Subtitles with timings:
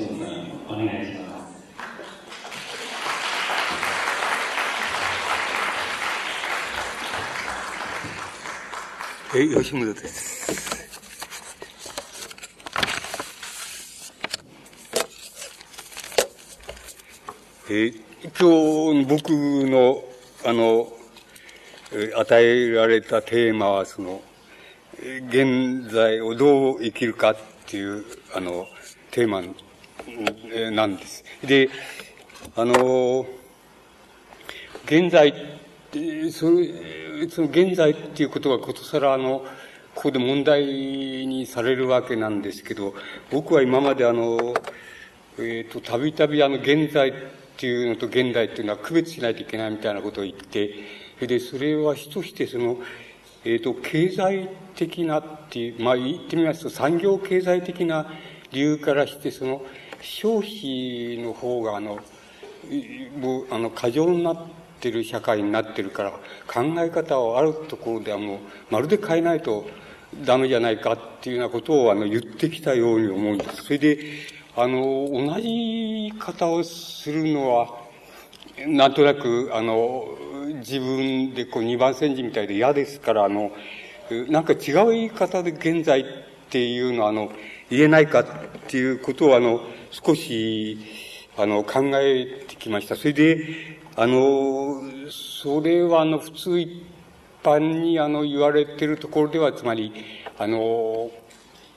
[0.00, 0.32] します
[0.68, 1.32] お願いします。
[9.34, 10.32] え、吉村です。
[17.70, 17.92] え
[18.38, 19.30] 今日僕
[19.70, 20.04] の、
[20.44, 20.92] あの、
[22.16, 24.20] 与えられたテーマは、その、
[25.28, 27.36] 現在をどう生きるかっ
[27.66, 28.04] ていう、
[28.34, 28.66] あの、
[29.10, 29.42] テーマ
[30.70, 31.24] なんです。
[31.44, 31.68] で、
[32.56, 33.26] あの、
[34.84, 35.32] 現在、
[36.30, 36.58] その、
[37.30, 39.44] その現在っていうことがことさらあの、
[39.94, 42.94] ここで問題にされるわけなんですけど、
[43.30, 44.54] 僕は今まであの、
[45.38, 47.12] えっ、ー、と、たびたびあの、現在っ
[47.56, 50.74] ていうのと現代っていうのは区別しないといけないみたいなことを言って、
[51.16, 52.78] それで、それは主としてその、
[53.44, 58.12] えっ、ー、と、経済的なっていう、まあ言ってみますと産業経済的な
[58.50, 59.62] 理由からして、その、
[60.02, 62.00] 消費の方があの、
[63.18, 64.36] もう、あの、過剰になっ
[64.80, 66.10] てる社会になってるから、
[66.46, 68.38] 考え方をあるところではもう、
[68.70, 69.66] まるで変えないと
[70.24, 73.64] ダメじゃないかっていうようなことをあの、言ってきたように思うんです。
[73.64, 73.98] それで、
[74.56, 77.82] あの、同じ方をするのは、
[78.66, 80.04] なんとなく、あの、
[80.56, 83.52] 自分でこう二番煎じみたいで嫌ですから、あの、
[84.28, 86.04] なんか違う言い方で現在っ
[86.50, 87.32] ていうのは、あの、
[87.70, 88.26] 言えないかっ
[88.68, 90.78] ていうことを、あの、少し、
[91.36, 92.96] あの、考えてきました。
[92.96, 93.38] それで、
[93.94, 96.82] あの、それは、あの、普通一
[97.42, 99.92] 般に、あの、言われてるところでは、つまり、
[100.38, 101.10] あの、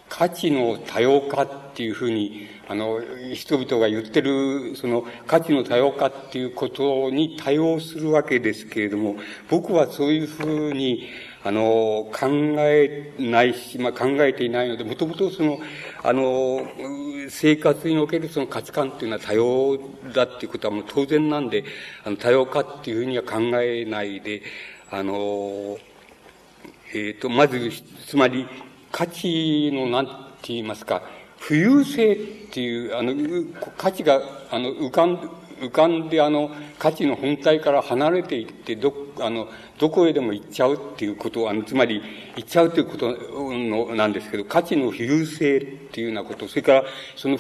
[0.08, 3.02] 価値の多様化っていうふうに、あの、
[3.34, 9.18] 人々が言ってる、その価値の多様化っていうことに対応するわけですけれども、
[9.50, 11.10] 僕はそういうふうに、
[11.46, 15.60] あの、考えないし、まあ、考えていないので、もともとその、
[16.02, 16.68] あの、
[17.30, 19.78] 生活におけるその価値観っていうのは多様
[20.12, 21.64] だっていうことはもう当然なんで、
[22.04, 24.42] あの、多様化っていうふうには考えないで、
[24.90, 25.78] あの、
[26.96, 27.72] えっ、ー、と、まず、
[28.08, 28.48] つまり、
[28.92, 30.08] 価値のなん
[30.42, 31.04] て言いますか、
[31.40, 32.18] 浮遊性っ
[32.52, 33.14] ていう、あの、
[33.78, 34.20] 価値が、
[34.50, 35.30] あの、浮かん、
[35.62, 39.48] 浮かんで、あの、価値の本体から離れていって、ど、あの、
[39.80, 42.02] どこへでも行っちゃうっていうことあの、つまり、
[42.36, 46.84] 行っちゃうということの、なんですけど、価値の浮遊性っていうようなこと、それから、
[47.16, 47.38] その、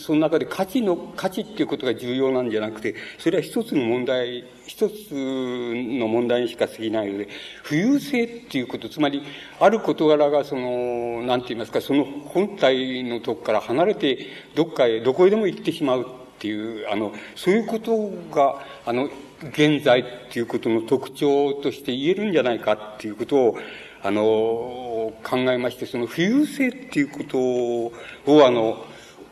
[0.00, 7.28] その中で価値の、価値っていうことが重要なんじゃなくて、それは一つの問題、一つの問題にしか過ぎないので、
[7.64, 9.22] 浮遊性っていうこと、つまり、
[9.60, 16.21] ある事柄がその、なんて言いますか、その本体のとこから離れて、どっかへ、どこへでも行ってしまう。
[16.42, 19.08] っていう、あの、そういうことが、あの、
[19.50, 23.58] 現在っていうことの特徴として言えるんじゃないかっていうことを、
[24.02, 27.92] あの、考えまして、その浮遊性っていうことを、
[28.44, 28.84] あの、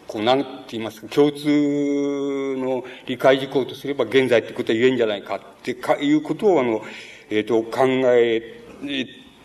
[0.06, 6.80] こう、なんて言いますか、共通の理解事項とすれば現在ってことは言えんじゃないかってかいうことを、あの、
[7.28, 8.62] えっ、ー、と、考え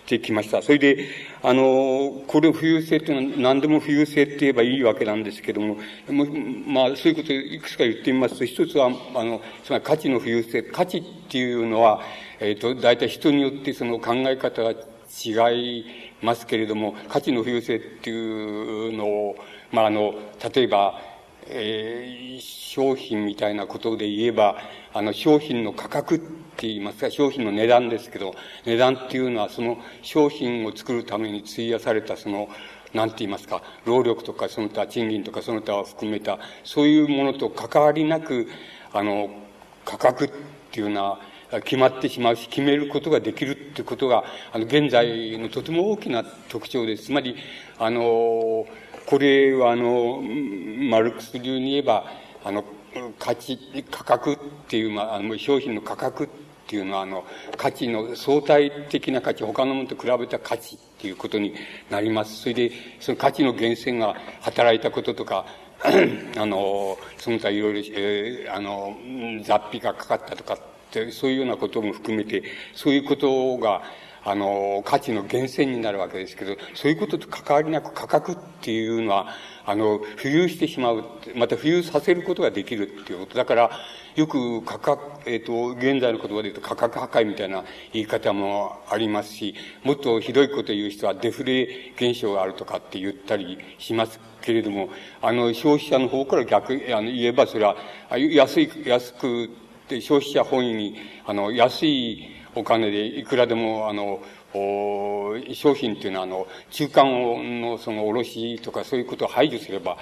[0.05, 0.61] てきました。
[0.61, 1.07] それで、
[1.41, 5.77] あの、これを浮遊性っていうのは何でも浮遊性って言えばいいわけなんですけども、
[6.67, 10.63] まあ、そういうことをいくつか言ってみますと、一つは、あの、つまり価値の浮遊性。
[10.63, 12.01] 価値っていうのは、
[12.39, 15.85] えっ、ー、と、大体人によってその考え方が違い
[16.21, 19.35] ますけれども、価値の浮遊性っていうのを、
[19.71, 20.13] まあ、あの、
[20.53, 21.01] 例えば、
[21.47, 24.57] えー、商品みたいなことで言えば、
[24.95, 28.33] あの、商品の価格って言いますか、商品の値段ですけど、
[28.65, 32.47] 値段っていうのはその商品を作るために費やされたその、
[32.93, 38.47] なんて言いますか、労力とかその他賃金とかその他を含めた、そういうものと関わりなく、
[38.93, 39.29] あの、
[39.83, 40.31] 価格っ
[40.71, 41.19] ていうのは、
[41.65, 44.23] 決まってしまうし、決めることができるっていうことが、
[44.53, 47.07] あの、現在のとても大きな特徴です。
[47.07, 47.35] つまり、
[47.79, 48.65] あの、
[49.05, 52.05] これはあの、マルクス流に言えば、
[52.45, 52.63] あの、
[53.19, 53.57] 価値、
[53.91, 56.27] 価格っていう、まあ、あの、商品の価格っ
[56.67, 57.25] ていうのは、あの、
[57.57, 61.53] 価値の相対的な価値、他のものと比べた価値っていうことに
[61.89, 62.41] なります。
[62.41, 65.45] それで、その価値の源泉が働いたこととか、
[66.37, 68.95] あの、その他いろいろ、えー、あの、
[69.43, 70.57] 雑費がかかったとかっ
[70.91, 72.43] て、そういうようなことも含めて、
[72.73, 73.83] そういうことが、
[74.25, 79.27] あの、価値の源泉になるわけですけど、そういうことと関わりなく価格っていうのは、
[79.67, 81.03] あの、浮遊してしまう、
[81.35, 83.37] また浮遊させることができるっていうこと。
[83.37, 83.71] だから、
[84.15, 94.89] よく価格、えっ、ー、と、現在の言葉で言うと価格破壊みたいな言い方もありますし、もっとひどいこと言う人はデフレ現象があるとかって言ったりしますけれども、
[95.21, 97.75] あの、消費者の方から逆、あの、言えばそれは、
[98.09, 99.49] 安い、安く、
[100.01, 100.95] 消費者本位に、
[101.27, 104.21] あの、安いお金でいくらでも、あの、
[105.53, 109.97] 商品っていうのは、あの、中間のその卸とかそういうことを排除すれば、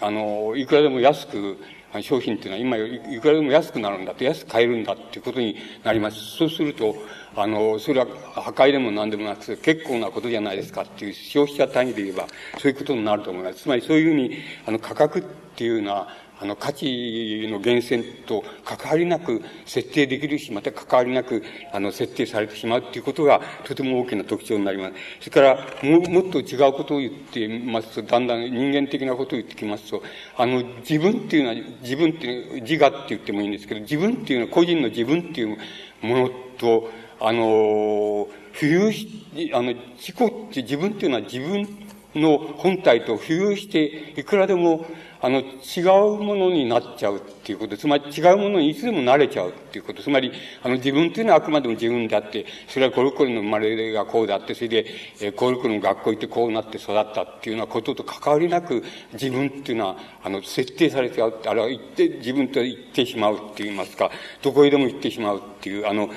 [0.00, 1.58] あの、いくらでも安く、
[2.02, 6.18] 商品っていうのは今いくらでも安くなるんだと、安く買えるんだっていうことになります。
[6.36, 6.96] そうすると、
[7.36, 12.26] あの、それは破壊でも何でもなくて結構なことじゃないですかっていう消費者単位で言えば
[12.58, 13.62] そういうことになると思います。
[13.62, 16.08] つまりそういうふうに、あの、価格っていうのは、
[16.40, 21.42] あの、価値の源泉と関わりなく設定できるし、また関わりなく、
[21.72, 24.94] あの、設定されてしまうっていうことが、とても大きな特徴になります。
[25.30, 30.02] それから、も、もっと違うことを言ってますと、だんだん人間的なことを言ってきますと、
[30.36, 35.56] あの、自分っていうのは、自分っていう、自我って言ってもいいんですけど、自分っていうのは、個人の自分っていう
[36.02, 36.90] ものと、
[37.20, 41.68] あの、浮遊し、あの、自己って自分っていうのは自分
[42.14, 44.84] の本体と浮遊して、いくらでも、
[45.24, 45.80] あの、違
[46.18, 50.30] うものになっちゃうっていうこと、つまり違うものにいつでも慣れちゃうっていうこと、つまり、
[50.62, 54.84] あの、自分っていうのはあくまでも自分であって、それはコルコルの生まれがこうであって、それで、
[55.22, 58.84] えコルコルの学校行ってこうなって育ったっていうようなことと関わりなく、
[59.14, 64.10] 自分っていうのは、あの、設定されちゃう、あれは言って、自分と言ってしまうって言いますか、
[64.42, 66.10] どこへでも行ってしまうっていう、あの、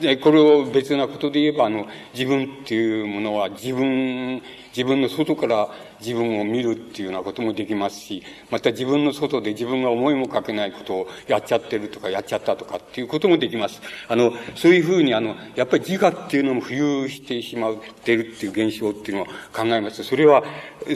[0.00, 4.42] で、これを別なことで言えば、あの、自分っていうものは自分、
[4.76, 5.68] 自分の外から
[6.00, 13.80] 自分を見るっていうようなこともできますし、また自分の外で自分が思いもかけないことをやっちゃってるとか、やっちゃったとかっていうこともできます。
[14.08, 20.04] あの、そういうふうに、あの、やっぱり自我っていうのも浮遊してしまってるっていう現象っていうのを考えます。
[20.04, 20.44] それは、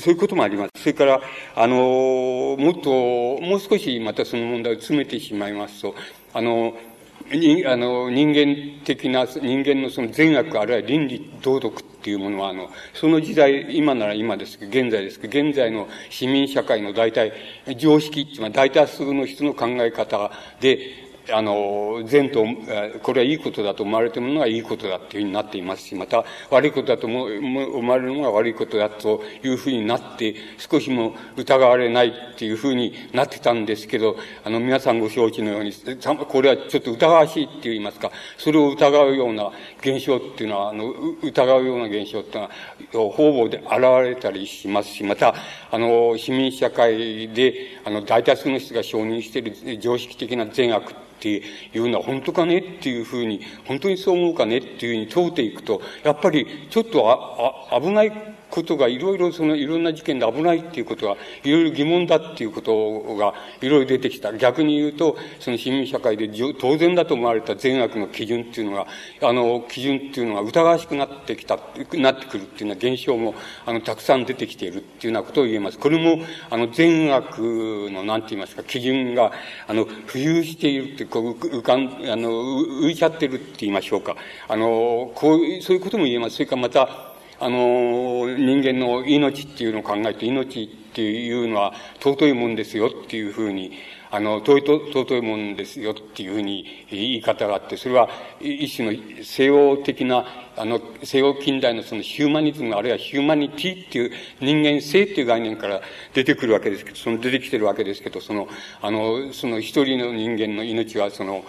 [0.00, 0.70] そういうこともあります。
[0.82, 1.20] それから、
[1.54, 1.76] あの、
[2.58, 2.90] もっと、
[3.40, 5.94] もう少しまたその問題を詰めてしまいますと、
[6.32, 6.74] あの、
[7.32, 17.32] に、あの、人間的な、人間のその善悪、あるいは倫理道徳っていうものは、あの、その時代、今なら今ですけど、現在ですけど、現在の市民社会の大体、
[17.76, 22.44] 常識っていうのは大多数の人の考え方で、あの、善と、
[23.02, 35.72] これはいいことだと思われているものがいいことだっていうふうになっていますし、また悪いことだと思われるのが悪いことだというふうになって、少しも疑われないっていうふうになってたんですけど、あの、皆さんご承知のように、
[36.28, 39.50] これはちょっと疑わしいって言いますか、それを疑うような
[39.80, 40.92] 現象っていうのは、あの、
[41.22, 42.48] 疑うような現象っていう
[42.94, 45.34] のは、方々で現れたりしますし、また、
[45.70, 47.54] あの、市民社会で、
[47.84, 58.12] あの、大多数の人が承認している常識的な善悪っていうのは本当かねっていうふうに、本当にそう思うかねっていうふうに問うていくと、やっぱりちょっとあ、あ、危ない
[58.50, 64.32] ことがいろいろそのいろんな事件で危ないっていうことがいろいろ疑問だっていうことがいろいろ出てきた。
[64.36, 68.86] 逆に言うと、その市民社会で当然だと思われた善悪の基準っていうのが、
[69.22, 71.58] あの、基準っていうのが疑わしくなってきた、
[71.94, 73.34] なってくるっていうような現象も、
[73.66, 75.78] あの、たくさん出てきているっていうようなことを言えます。
[75.78, 77.38] これも、あの、善悪
[77.90, 79.32] の、なんて言いますか、基準が、
[79.66, 84.16] あの、浮遊しているって、こう、浮かん、あの、浮いちゃってるって言いましょうか。
[84.48, 86.36] あの、こう、そういうことも言えます。
[86.36, 87.09] それからまた、
[87.40, 93.72] あの、人間の命っていうのを考えて、命っていうのは尊いもんですよっていうふうに、
[94.10, 98.10] あの、尊い、尊いもんですよっていうふうに言い方があって、それは
[98.40, 105.80] 一種の西洋的な、あの、西洋近代のそのヒューマニズム、あるいはヒューマニティっていう人間性っていう概念から
[106.12, 108.48] 出てくるわけですけど、その出てきてるわけですけど、その、
[108.82, 111.44] あの、その一人の人間の命はその、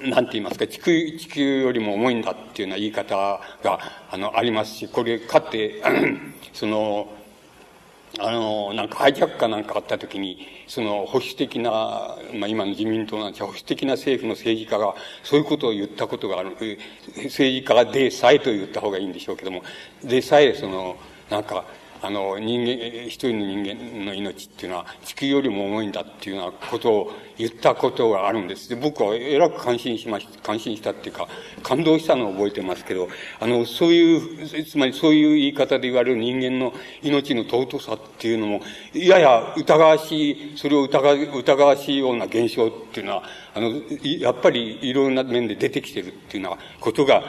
[0.00, 3.16] なんて言いますか、地球、地球よりも重いんだっていうような言い方
[3.64, 3.80] が、
[4.10, 5.82] あの、ありますし、これ、かって、
[6.54, 7.08] その、
[8.20, 19.62] あの、なんかハイジャックかなんかあった時に、その保守的な、まあ今の自民党なんですが、保守的な政府の政治家がそういうことを言ったことがある、政治家でさえと言った方がいいんでしょうけども、
[20.02, 20.96] でさえその、
[21.28, 21.64] なんか、
[22.00, 28.68] あの、人間、一人の人間の命っていうのは地球よりも重いんだっていうようなことを言ったことがあるんです。
[28.68, 31.28] で、僕はえらく感心しました、感心したっていうか、
[31.62, 33.08] 感動したのを覚えてますけど、
[33.40, 38.60] あの、そういう、つまりそういう言い方で言われる人間の命の尊さっていうのも、
[38.94, 43.22] やや疑わしい、それを疑疑わしいような現象っていうのは、
[43.54, 47.22] あの、やっぱりいろんな面で出てきてるっていうようなことが、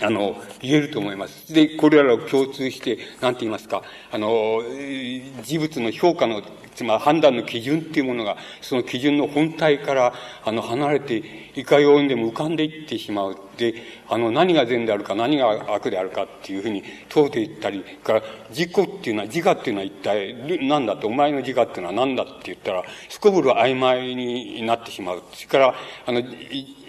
[0.00, 1.52] あの、言えると思います。
[1.52, 4.62] で、これらを共通して、なんて言いますか、あの、
[5.42, 6.42] 事物の評価の、
[6.76, 10.12] つまり判断の基準っていうものが、その基準の本体から、
[10.44, 11.22] あの、離れて、
[11.56, 13.36] いかようにでも浮かんでいってしまう。
[13.56, 13.74] で、
[14.08, 20.34] あの、何が善であるか、何が悪であるかっていうふうに問うていったり、から、自己っていうのは、自我っていうのは一体
[20.68, 25.22] 何だと、お前の自我っていうのは何だって言ったら、すこぶる曖昧になってしまう。
[25.32, 26.22] それから、あの、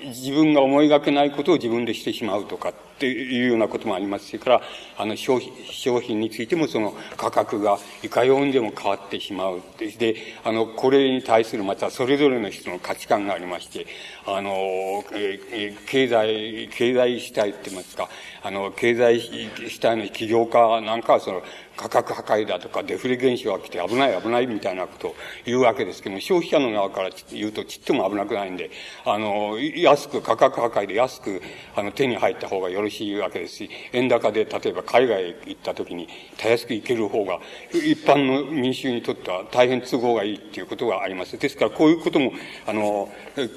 [0.03, 4.27] 自分が思いがけないことを自分でしてしまうとかっていうようなこともあります。
[4.27, 4.62] それから、
[4.98, 5.39] あの、商、
[5.72, 9.62] 商品についてもその価格がいかようにでも変わってしまう。
[9.77, 13.86] で、あの、これに対するまたそれぞれの人の価値観がありまして、
[14.25, 18.10] あの、え経済、経済主体って言いますか、
[18.47, 19.19] あの、経済
[19.67, 21.41] 主体の起業家なんかはその、
[21.75, 28.71] 価格破壊だとかデフレ現象が来て危ない危ないみたいなことを言うわけですけども、消費者の側から言うとちっとも危なくないんで、
[29.05, 31.41] あの、安く、価格破壊で安く、
[31.75, 37.39] あの、手に入った方がよろしいわけですし、円高で例えば海外へ行った時に、たやすく行ける方が、
[37.71, 41.37] 一般の民衆にとっては大変都合がいいっていうことがあります。
[41.37, 42.31] ですから、こういうことも、
[42.65, 43.09] あの、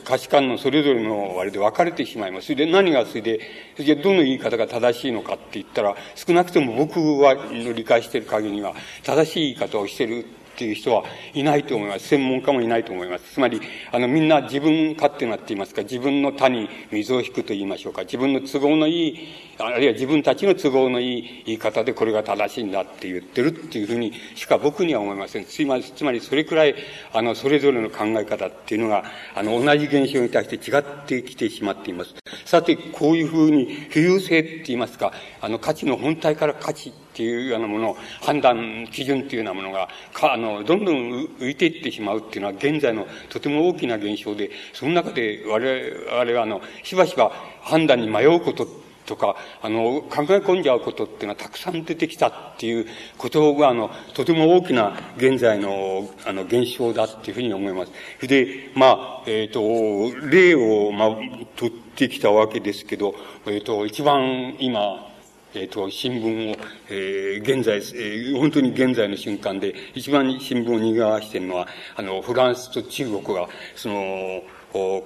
[0.05, 2.55] 価値観のそれぞれの割で分かれてしまいます。
[2.55, 3.41] で何がそれで、
[3.77, 10.27] それでどの言い方が正正しいのかって言ったら、少なくとも僕は理解している限りには、正しい言い方をしている
[10.61, 12.09] っていう人はいないと思います。
[12.09, 13.25] 専門家もいないと思います。
[13.33, 13.63] つまり、
[13.93, 25.47] あの、みんな自分勝手なって言いますか、自分の他に水を引くと言いましょうか、自分の都合のいい、あるいは自分たちの都合のいい言い方でこれが正しいんだって言ってるっていうふうにしか僕には思いません。
[25.47, 26.75] つまり、つまりそれくらい、
[27.15, 32.15] あの、それぞれの考え方っていうのが、あの、同じ現象に対して違ってきてしまっています。
[32.45, 48.67] さて、こういうふうに浮遊性って言いますか、あの、価値の本体から価値っていうようなもの、判断基準っていうようなものが、か、あの、どんどん浮いていってしまうっていうのは現在のとても大きな現象で、その中で我々は、あの、しばしば判断に迷うこと
[49.05, 52.87] とか、あの、考え込んじゃうことっていうのはたくさん出てきたっていう
[53.19, 58.27] ことが、あの、とても大きな現在の、あの、現象だっていうふうに思います。
[58.27, 61.17] で、まあ、えっ、ー、と、例を、まあ、
[61.57, 63.15] 取ってきたわけですけど、
[63.47, 65.10] えっ、ー、と、一番今、
[65.53, 66.57] えっ、ー、と、新聞を、
[66.89, 71.67] えー、現在、えー、本当に現在の瞬間で、一番新聞を賑わしているのは、
[71.97, 74.43] あの、フランスと中国が、その、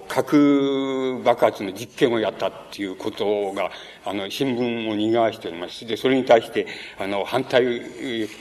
[0.09, 3.71] 核爆発の実験をやったっていうことが、
[4.05, 5.87] あの、新聞を賑わしております。
[5.87, 6.67] で、それに対して、
[6.99, 7.81] あの、反対、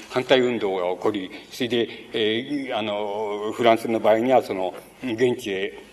[0.10, 5.93] 反対運動が起こり、それで、えー、あの、フランスの場合には、その、現地へ、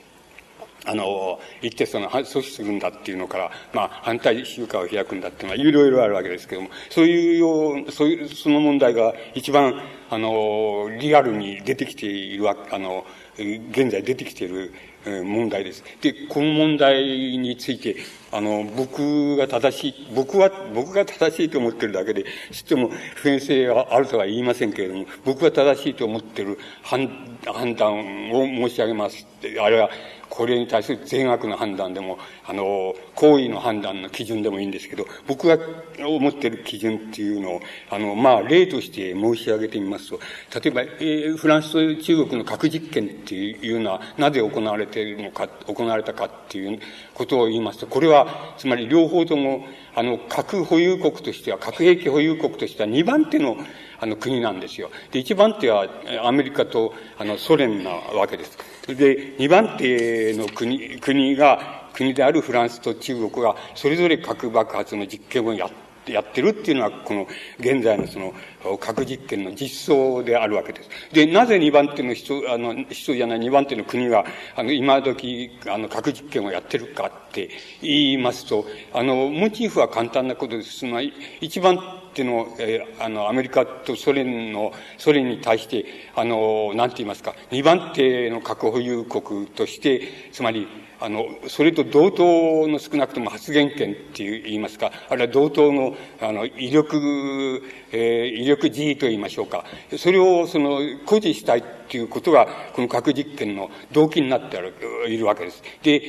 [0.84, 13.04] あの、行ってその、阻止するんだっていうのから、まあ、反対集会を開くんだっていうのは、いろいろあるわけですけども、そういうよう、そういう、その問題が一番、あの、リアルに出てきているわあの、
[13.38, 14.72] 現在出てきている
[15.04, 15.82] 問題です。
[16.02, 17.04] で、この問題
[17.38, 17.96] について、
[18.32, 27.08] あの、僕が正しい、僕は、僕が正しいと思ってるだけで、知っても普遍性があるとは言いませんけれども、僕が正しいと思ってる判
[27.46, 29.26] 判断を申し上げます。
[29.60, 29.90] あれは、
[30.30, 32.18] これに対する善悪の判断でも、
[32.50, 35.56] あの、行為の判断の基準でもいいんですけど、僕が
[36.04, 40.18] 思っている基準っていうのを、あの、まあ、例として申し上げてみますと、
[40.60, 46.80] 例えば、えー、フランスと中国の核実験っていうのは、なぜ行われているのか、行われたかっていう
[47.14, 49.64] ことを言いますと、これは、つまり両方とも、
[49.94, 53.58] あの、核保有国としては、核兵器保有国としては2番手の、
[54.00, 54.90] あの、国なんですよ。
[55.12, 55.86] で、1番手は
[56.24, 58.58] アメリカと、あの、ソ連なわけです。
[58.88, 67.26] で、2番手の国、国が、国であるフランスと中国が、それぞれ核爆発の実験をやって、やってるっていうのは、この
[67.58, 68.32] 現在のその
[68.78, 70.88] 核実験の実相であるわけです。
[71.12, 74.24] で、なぜ2番手の人、あの、人じゃない2番手の国が、
[74.56, 77.50] あの、今時、あの、核実験をやってるかって
[77.82, 80.78] 言いますと、あの、モチーフは簡単なことです。
[80.78, 81.78] つまり、1番
[82.14, 90.66] 手の、えー、あの、アメリカとソ連の、ソ連に対して、あの、なんて言いますか、2番手の核保有国として、つまり、
[91.00, 99.64] あの、それと同等の少なくとも発言権って言いますか、あるいは同等の、あの、威力、えー、威力辞意と言いましょうか。
[99.96, 104.74] それを、その、誇示したいっていうことが、この核実験の動機になってある、
[105.08, 105.62] いるわけです。
[105.82, 106.00] で、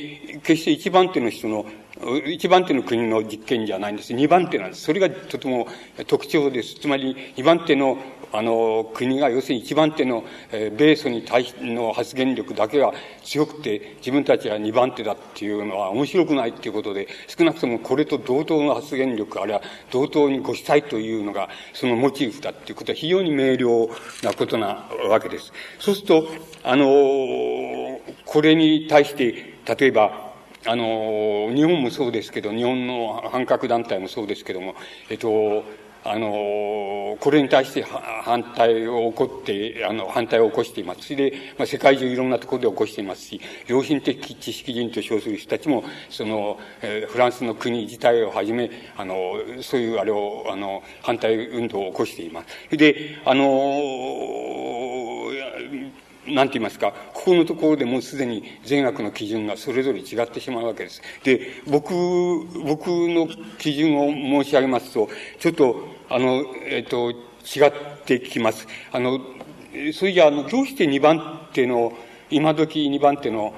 [0.42, 1.64] 決して一番手の人の、
[2.26, 4.12] 一番手の国の実験じゃないんです。
[4.12, 4.82] 二番手なんです。
[4.82, 5.68] それがとても
[6.06, 6.74] 特徴です。
[6.74, 7.96] つまり、二番手の
[8.32, 23.90] あの、国が要するに一番手の、えー、米ソに対しの発言力だけが強くて、自分たちが二番手だっていうのは面白くないっていうことで、少なくともこれと同等の発言力、あるいは同等にごしたいというのが、そのモチーフだっていうことは非常に明瞭
[24.24, 25.52] なことなわけです。
[25.78, 26.28] そうすると、
[26.64, 26.86] あの、
[28.24, 30.32] これに対して、例えば、
[30.64, 34.74] あの、日本もそうですけど、日本の反核団体もそうですけども、
[35.10, 35.64] えっと、
[36.04, 41.02] あの、これに対して反対を起こって、あの、反対を起こしています。
[41.02, 52.48] それで、まあ、世界中いろんなところで起こしていますし、良心的知識人と称する人たちも、その、えー、フランスの国自体をはじめ、あの、そういうあれを、あの、反対運動を起こしています。
[52.66, 54.52] それで、あの、
[56.26, 61.02] なんて言いますか、ここのところでもうすでに善悪の基準がそれぞれ違ってしまうわけです。
[61.24, 61.94] で、僕、
[62.64, 63.28] 僕の
[63.58, 65.08] 基準を申し上げますと、
[65.40, 67.14] ちょっと、あの、えっ、と、違
[67.68, 67.72] っ
[68.04, 68.68] てきます。
[68.92, 69.18] あの、
[69.94, 71.94] それじゃあ、の、どうして2番手の、
[72.30, 73.54] 今時2番手の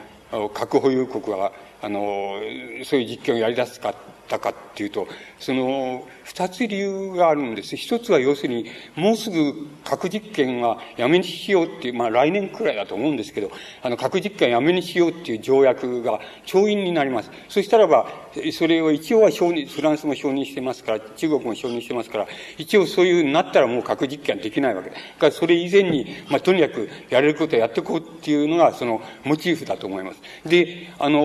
[0.54, 1.50] 核保有国が、
[1.82, 2.38] あの、
[2.84, 3.92] そういう実験をやり出すか
[4.28, 5.06] たかっていうと、
[5.38, 7.76] その、二つ理由があるんです。
[7.76, 8.66] 一つは要するに、
[8.96, 13.50] もうすぐ核実験はやめにしようっていう、まあ来年くらいだと思うんですけど、
[13.82, 17.30] あの、核実験やめにしようっていう条約が調印になります。
[17.48, 18.08] そしたらば、
[18.52, 22.26] それを一応は承認、フランスも承認してますから、中国も承認してますから、
[22.56, 24.96] 一応そういうなったらもう核実験できないわけだ。
[24.96, 30.48] からそれ以前に、まあとにかくやれることはやっていこうっていうのが、そのモチーフだと思います。
[30.48, 31.20] で、あの、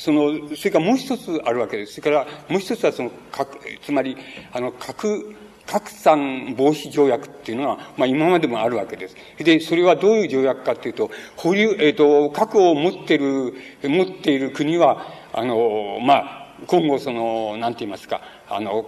[0.00, 2.00] その、それからもう一つあるわけです。
[2.00, 4.16] それからもう一つはその、核、つまり、
[4.52, 9.16] あの、核、拡散防止条約っていうのは、まあ今までもあるわけです。
[9.38, 13.54] で、それはどういう条約かっていうと、保留、えっ、ー、と、核を持っている、
[13.84, 18.84] 持っている国は、あの、まあ、今後その、なんて言いますか、あの、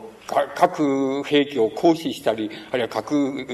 [0.55, 3.47] 核兵器を行使したり、あるいは核、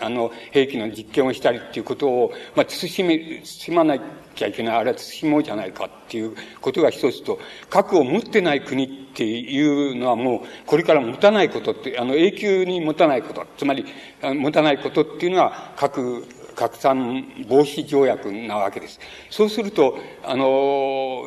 [0.00, 4.00] あの、兵器の実験をしたりっていうことを、まあ、慎め、慎まない
[4.34, 7.38] きゃいけない、あれは慎もじゃないかっていうことが一つと、
[7.70, 13.86] 核を持ってない国っていうのはもう、これから持たないことって、あの、永久に持たないこと、つまり、
[14.22, 19.00] 持たないことっていうのは、核、拡散防止条約なわけです。
[19.30, 21.24] そうすると、あの、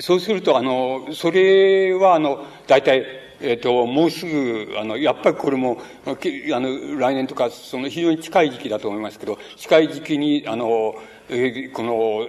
[0.00, 3.06] そうすると、あの、それは、あの、大体、
[3.40, 10.94] えっ、ー、と、もうすぐ、あの、やっぱりこれも、あの、来年とか、その非常に近い時期だと思いますけど、近い時期に、あの、
[11.30, 12.28] えー、この、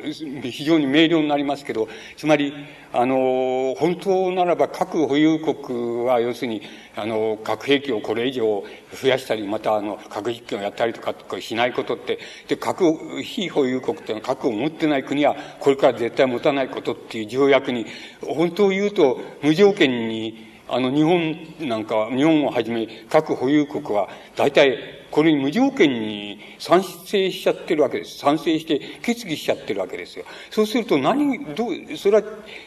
[0.50, 2.54] 非常に明瞭になりますけど、つまり、
[2.94, 6.62] あの、本当ならば核保有国は、要するに、
[6.96, 17.86] あの、核兵器をこれ以上増やしたり、また、あの、核実験をやったりとかとかしないことって、で、核、非保有国っていうのは核を持ってない国は、これから絶対持たないことっていう条約に、
[18.22, 28.17] 本当を言うと、無条件に、あの、日本なんか、日本をはじめ、核保有国は、大体、これに無条件に賛成しちゃってるわけです。
[28.17, 30.25] 賛成して決議しちゃってるわけですよ。
[30.51, 32.24] そうすると何、どう、それは、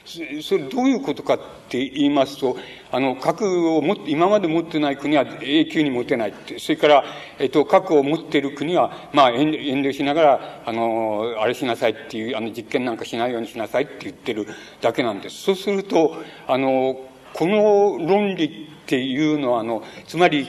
[0.07, 1.39] それどういうことかっ
[1.69, 2.57] て言いますと、
[2.91, 6.59] あの、核を持って、今まで持ってない国は永久に持てないって。
[6.59, 7.05] それから、
[7.39, 14.47] えっと、核を持ってる国は、まあ遠慮しながら、あの、あれしなさいっていう、あの、実験なんかしないようにしなさいって言ってる
[14.81, 15.43] だけなんです。
[15.43, 16.99] そうすると、あの、
[17.35, 20.49] この論理っていうのは、あの、つまり、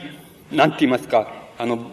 [0.50, 1.92] なんて言いますか、あの、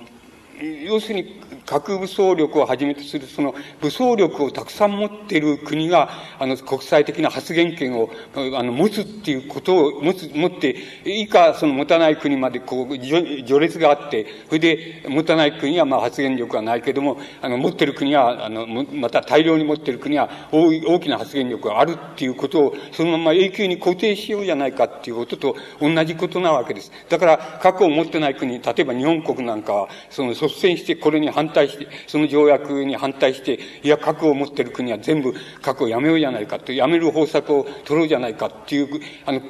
[0.59, 26.91] 要するに、核武装力をはじめとする、その武装力をたくさん持っている国が、あの、国際的な発言権を、あの、持つっていうことを、持つ、持って、以下、その持たない国まで、こう、序列があって、それで、持たない国は、まあ、発言力はないけれども、あの、持ってる国は、あの、また大量に持ってる国は、大きな発言力があるっていうことを、そのまま永久に固定しようじゃないかっていうことと同じことなわけです。
[27.09, 39.41] だから、核を持ってない国、例えば日本国なんかは、その率先してこれに反対して、その条約に反対して、いや、核を持ってる国は全部核をやめようじゃないかと、やめる方策を取ろうじゃないかっていう、あの、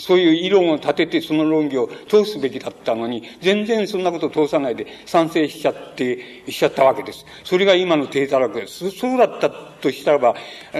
[0.00, 7.24] そういう議論を立ててその論議を通すべきだったのに、全然そんなことを通さないで賛成しちゃって、しちゃったわけです。
[7.44, 8.90] それが今の低たらくです。
[8.90, 10.34] そうだったとしたらば、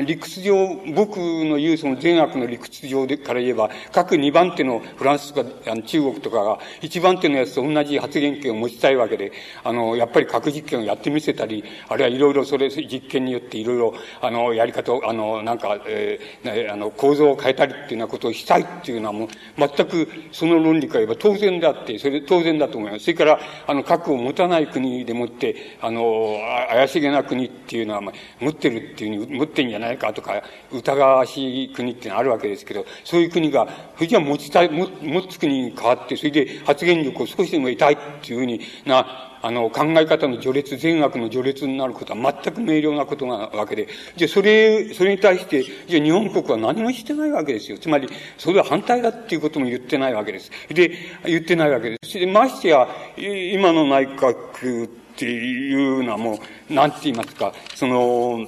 [0.06, 0.54] 理屈上、
[0.94, 5.50] 僕の言うその善悪の理屈上でから言えば、各2番手のフランスとか
[5.82, 9.32] 中国とかが、1番手のやつと同じ発言権を持ちたいわけで、
[9.64, 23.04] あの、やっぱり核実験をやってみせたり、あるいはいろいろそれ、実験によっていろいろ、あの、やり方を、あの、なんか、えー、あの、構造を変えたりっていうようなことをしたいっていういうのはもう、全くその論理から言えば当然であって、それ当然だと思います。
[23.04, 47.78] それから、あの、核を持たない国でもって、あの、怪しげな国っていうのは、ま、持ってるっていうふうに、持ってんじゃないかとか、疑わしい国ってのはあるわけですけど、そういう国が、それじゃ持ちたい、持つ国に変わって、それで発言力を少しでも得たいっていうふうにな、あの、考え方の序列、善悪の序列になることは全く明瞭なことなわけで、じゃあそれ、それに対して、じゃあ日本国は何もしてないわけですよ。
[47.78, 50.50] つまり、それは反対だっていうことも言ってないわけです。
[50.68, 50.92] で、
[51.24, 52.18] 言ってないわけです。
[52.18, 56.38] で、ましてや、今の内閣っていうのはも
[56.70, 58.46] う、なんて言いますか、その、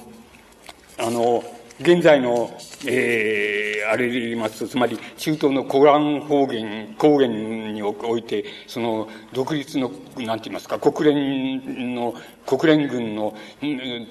[0.97, 1.43] あの、
[1.81, 2.51] 現在の、
[2.85, 12.15] えー、あれで言いますと、つまり中東のコラン方言、高原において、その独立の、なんて言いますか、国連の
[12.49, 13.35] 国連軍の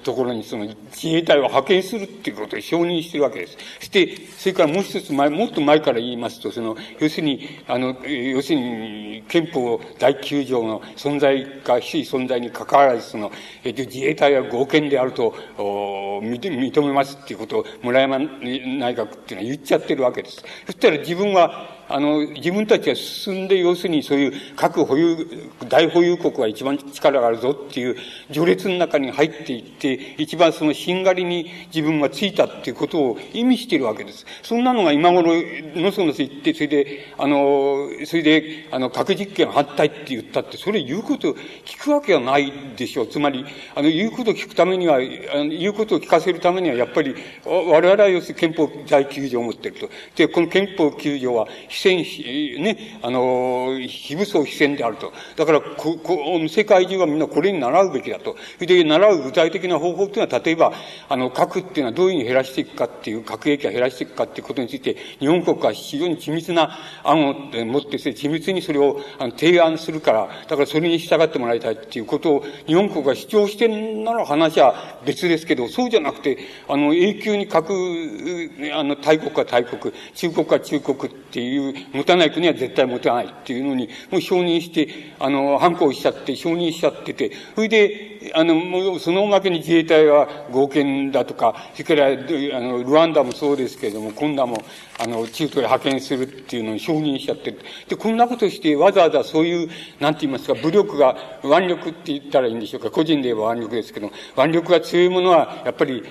[0.03, 3.57] ところにその自衛隊を派遣するっていうことを承認してるわけです。
[3.79, 13.29] そして、それからもう一つ前、もっと前から言いますと、その、要するに、あの、要するに、憲法第9条の存在か非存在に関わらず、その、
[13.65, 15.35] えっと、自衛隊は合憲であると、
[16.21, 18.29] 認めますっていうことを村山内
[18.95, 20.43] 閣っていうのは言っちゃってるわけです。
[20.65, 25.27] そしたら自分は、あの、自分たちが進んで、要するにそういう核保有、
[25.67, 27.97] 大保有国は一番力があるぞっていう
[28.31, 34.25] 序列の中に入っていって、一番そのしんがりに自分がついたっていうことを意味しているわけです。
[34.43, 35.33] そんなのが今頃、
[35.75, 41.33] のそのそ言って、それで、あの、それで、あの、核実験反対って言ったって、それ言うこと
[41.65, 43.07] 聞くわけはないでしょう。
[43.07, 44.99] つまり、あの、言うことを聞くためには、あ
[45.37, 49.89] の言うことを聞かせるためには、やっぱり、我々は要するに憲法第9条を持っていると。
[50.15, 51.47] で、この憲法9条は、
[51.79, 55.13] 非戦、ね、あの、非武装非戦であると。
[55.37, 56.17] だから、こ、こ、
[56.49, 58.35] 世界中はみんなこれに習うべきだと。
[58.55, 60.73] それで、習う具体的な方法というのは、例えば、
[61.07, 76.37] あの、核っていうのはどういうふうに減らしていくかっていう、核兵器を減らしていくかっていうことについて、日本国は非常に緻密な案を持って、緻密にそれをあの提案するから、だからそれに従ってもらいたいっていうことを、日本国が主張してんなら話は別ですけど、そうじゃなくて、
[76.67, 77.71] あの、永久に核、
[78.73, 84.87] あの、大国は大国、中国は中国っていう、持たない国は絶対持たないっていうのに、もう承認して、
[85.19, 94.59] あの、反抗しちゃって、承認しちゃってて、それで、あの、もう、そのおまけに自衛隊は合憲だとか、それから、あの、ルワンダもそうですけれども、今度はもう、
[95.01, 97.59] あの、中東へ派遣するっていうのに承認しちゃってる。
[97.87, 102.91] で、こんなことして、わざわざそういう、なんて言いますか、武力が、腕力って言ったらいいんでしょうか。
[102.91, 106.03] 個人で言えば腕力ですけど、腕力が強いものは、やっぱり、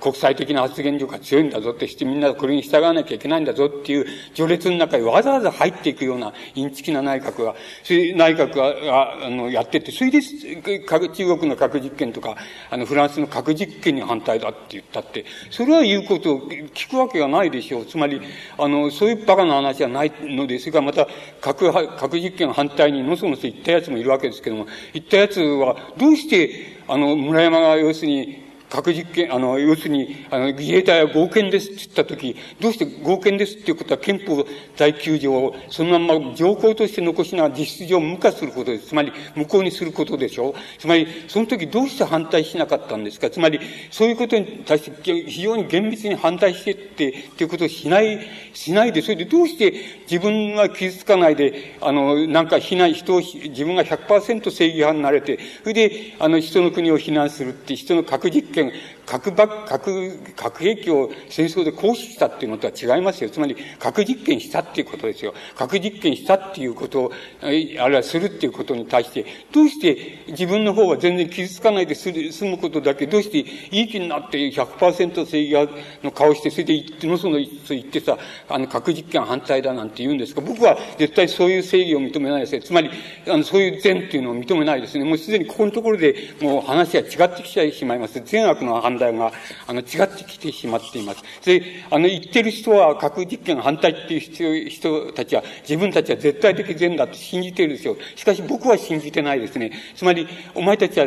[0.00, 7.56] 国際的な発言力が強いんだぞってして、みんなこれに従わなきゃいけないんだぞっていう序列の中にわざわざ入っていくような、インチキな内閣が、
[7.88, 12.36] 内閣が、あの、やってて、それで、中国の核実験とか、
[12.70, 17.86] あの、フランスの核実験に反対だって言ったって、それは言うことを聞くわけがないでしょう。
[17.86, 18.20] つまり、
[18.56, 21.08] あの、そういうバカな話はないので、それからまた、
[21.40, 38.88] 核、核実験反対にのそのそ言ったやつもいるわけですけども、言ったやつは、どうして、あの、村山が要するに、核実験、あの、要するに、あの、自衛隊は合憲ですって言ったとき、どうして合憲ですっていうことは憲法第9条をそのまま条項として残しながら実質上無化することです。
[38.88, 40.54] つまり、無効にすることでしょう。
[40.78, 48.20] つまり、その時どうして反対しなかったんですかつまり、そういうことに対して非常に厳密に反対してって、っていうことをしない、
[48.52, 49.74] しないで、それでどうして
[50.10, 58.72] 自分が傷つかないで、あの、なんか非難、人を、自分が100%正義派になれて、それで、あの、人の国を非難するって、人の核実験権、
[59.06, 63.30] 核爆、核、核兵器を戦争で行使したっていうことは違いますよ。
[63.30, 65.34] つまり、核実験したっていうことですよ。
[65.56, 72.12] 核実験したっていうことを、あるいはするっていうことに対して、どうして自分の方は全然傷つかないで済
[72.44, 75.70] むことだけ、どうしていい気になって100%正義
[76.02, 78.18] の顔して、それで言って、のその言ってさ、
[78.48, 82.62] あの、核実験反対だなんて言うんですか僕は絶対そういう正義を認めないですよ。
[82.62, 82.90] つまり、
[83.26, 85.04] あの、そういう善っていうのを認めないですね。
[85.04, 88.20] もうすでにここのところでもう話が違ってきてしまいます。
[88.24, 89.32] 善悪の判断が、
[89.66, 91.22] あの、違ってきてしまっています。
[91.44, 97.96] で、あの、言ってる人は核実験反対っていう人たちは、自分たちは絶対的善だって信じてるんですよ。
[98.16, 99.72] しかし僕は信じてないですね。
[99.94, 101.06] つまり、お前たちは、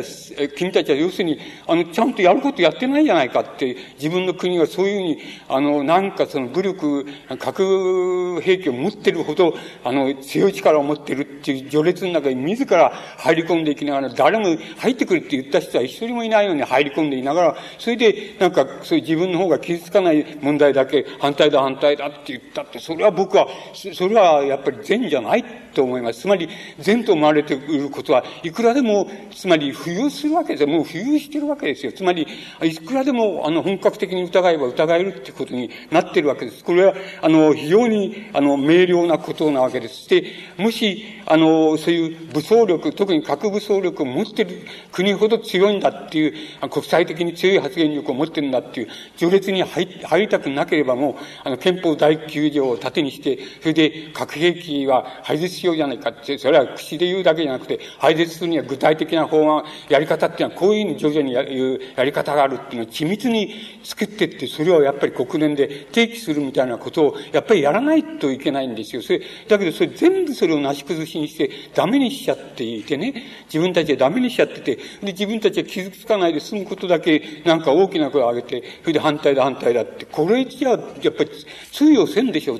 [0.56, 7.06] 君たちは要するに、あの、ちゃんとやることやってないじゃないかって、自分の国がそういうふうに、あの、なんかその武力、
[7.38, 23.48] 核兵器を持ってるほど、あの、強い力を持ってるっていう序列の中に自ら入り込んでいきながら、誰も入ってくるって言った人は一人もいないのに入り込んでいないがら、それで、なんか、そういう自分の方が傷つかない問題だけ、反対だ反対だって言ったって、それは僕は、
[23.94, 26.20] それはやっぱり善じゃないと思います。
[26.20, 30.68] つまり、善と思われていることは、いくらでも、つまり浮遊するわけですよ。
[30.68, 31.92] もう浮遊してるわけですよ。
[31.92, 32.26] つまり、
[32.62, 36.64] いくらでも、あの、本格的に疑えば疑えるってことになってるわけです。
[36.64, 40.08] これは、あの、非常に、あの、明瞭なことなわけです。
[40.08, 40.24] で、
[40.56, 46.34] もし、あの、そういう武装力、特に核武装力を持ってる国ほど強いんだっていう、
[46.68, 63.54] 国際的に強い発言力を持ってるんだっていう、序列に入りたくなければもう、あの、憲法第9条を盾にして、それで核兵器は廃絶しようじゃないかって、それは口で言うだけじゃなくて、廃絶するには具体的な法案、やり方っていうのはこういうふうに徐々にやるやり方があるっていうのを緻密に
[63.84, 69.02] 作ってって、それをやっぱり国連で提起するみたいなことを、やっぱりやらないといけないんですよ。
[69.02, 73.14] それ、だけどそれ全部それをなし崩しにして、ダメにしちゃっていてね、
[73.46, 77.11] 自分たちはダメにしちゃってて、で、自分たちは傷つかないで済むことだけ、
[77.44, 80.80] なんか大きな声を上げて、それで反対だ反対だって、これじゃ、やっ
[81.12, 81.30] ぱり
[81.72, 82.58] 通用せんでしょ。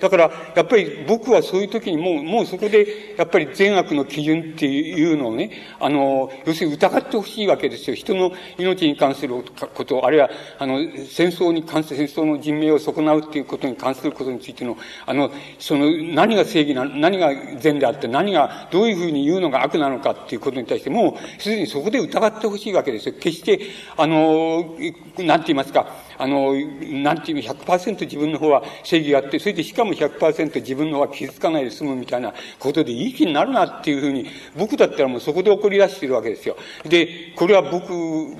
[0.00, 7.96] だから、やっぱり僕はそういう時にもう、もうそこで、やっぱり善悪の基準っていうのをね、あの、要するに疑ってほしいわけですよ。
[7.96, 9.34] 人の命に関する
[9.74, 23.14] こと、あるいは、あの、戦争に関する、戦争の人命を損なうっていうことに関することについての、あの、その、何が正義な、何が善であって、何が、どういうふうに言うのが悪なのかっていうことに対して、もう、すでにそこで疑ってほしいわけですよ。
[23.18, 23.60] 決して、
[23.96, 24.76] あの、
[25.18, 25.86] なんて言いますか、
[26.18, 34.26] あの、なんていうの、100%自分の方は正義があって、それでしかも100%自分の方は傷つかないで済むみたいなことでいい気になるなっていうふうに、
[34.56, 36.56] 僕だったらもうそこで怒り出してるわけですよ。
[36.84, 37.92] で、これは僕、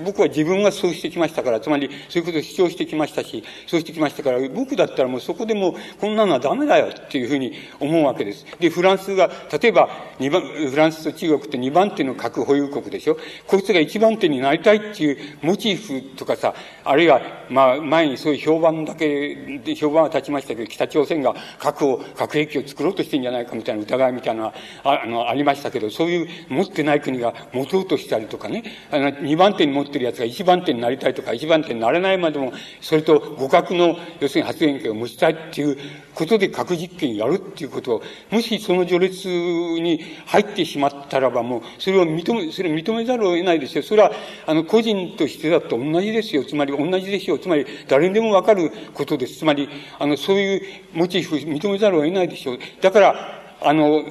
[0.03, 8.45] 僕は自分がそうしてきましたから、つまりそういうことを主張してきましたし、そうしてきましたから、僕だったらもうそこでもう、こんなのはダメだよっていうふうに思うわけです。
[8.59, 9.29] で、フランスが、
[9.61, 9.89] 例えば、
[10.19, 24.53] 二番、フランスと中国って2番手の核保有国でしょこいつが1番手になりたいっていうモチーフとかさ、あるいは、まあ、前にそういう評判だけで、評判は立ちましたけど、北朝鮮が核を、核兵器を作ろうとしてんじゃないかみたいな疑いみたいな、
[24.83, 35.77] あの、ありましたけど、そういう持ってない国が持とうとしたりとかね、あの、2番手に持ってるやつが1番手になりたいとか、1番手になれないまでも、それと互角の、要するに発言権を持ちたいっていう
[36.13, 43.83] ことで核実験やるっていうことを、もしその序列に入ってしまったらば、もう、それを認め、それを認めざるを得ないですよ。
[43.83, 44.11] それは、
[44.45, 46.43] あの、個人としてだと同じですよ。
[46.43, 47.39] つまり、同じでしょう。
[47.39, 49.39] つまり、誰にでもわかることです。
[49.39, 50.61] つまり、あの、そういう
[50.93, 52.59] モチーフ認めざるを得ないでしょう。
[52.81, 53.15] だから、
[53.61, 54.03] あの、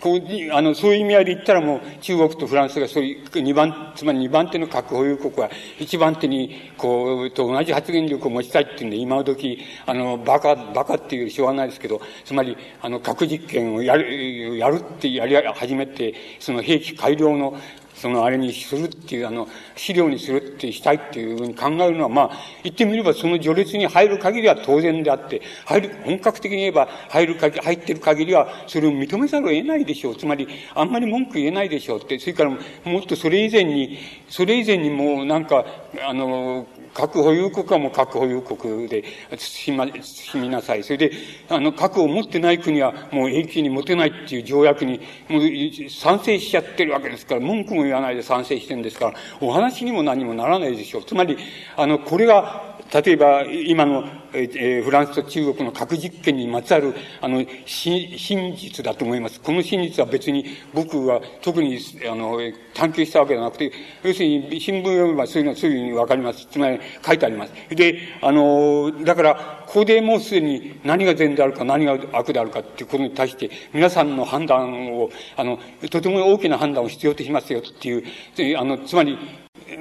[0.00, 17.56] こう、あの、そういう意味合いで言ったらもう、中国とフランスがそういう、二番、つまり二番手の核保有国は、一番手に、こう、と同じ発言力を持ちたいっていうんで、今時、あの、バカ、バカっていうしょうがないですけど、つまり、あの、核実験をやる、やるってやり始めて、その兵器改良の、
[17.96, 22.30] そのあれにするっていう、あの、資料にするってしたいっていうふうに考えるのは、まあ、
[22.62, 30.16] 言ってみればその序列に入る限りは当然であって、入る、本格的に言えば入る限り、入ってる限りは、それを認めざるを得ないでしょう。
[30.16, 32.56] つまり、あんまり文句言えないでしょうって、それからも
[32.98, 35.64] っとそれ以前に、それ以前にもうなんか、
[36.06, 39.04] あの、核保有国はもう核保有国で
[39.36, 40.82] しま、しみなさい。
[40.82, 41.12] それで、
[41.48, 51.04] あの、核を持ってない国はもう永久に持てないっていう条約に、もう賛成しちゃってるわけですから、文句も言わないで賛成してるんですから、お話にも何もならないでしょう。
[51.04, 51.36] つまり、
[51.76, 59.40] あの、これが、例えば、今の、えー、フランスと中国の核実験にまつわる、あの、真実だと思います。
[59.40, 61.78] この真実は別に僕は特に、
[62.10, 62.38] あの、
[62.74, 63.72] 探求したわけじゃなくて、
[64.02, 66.46] 要するに新聞読めばそういうのはすぐにわかります。
[66.50, 67.52] つまり書いてあります。
[67.70, 75.58] で、あの、だから、ここでもうすでに何が善であるか何が悪であるかっていうことに対して、皆さんの判断を、あの、
[75.90, 79.18] とても大きな判断を必要としますよっていう、あの、つまり、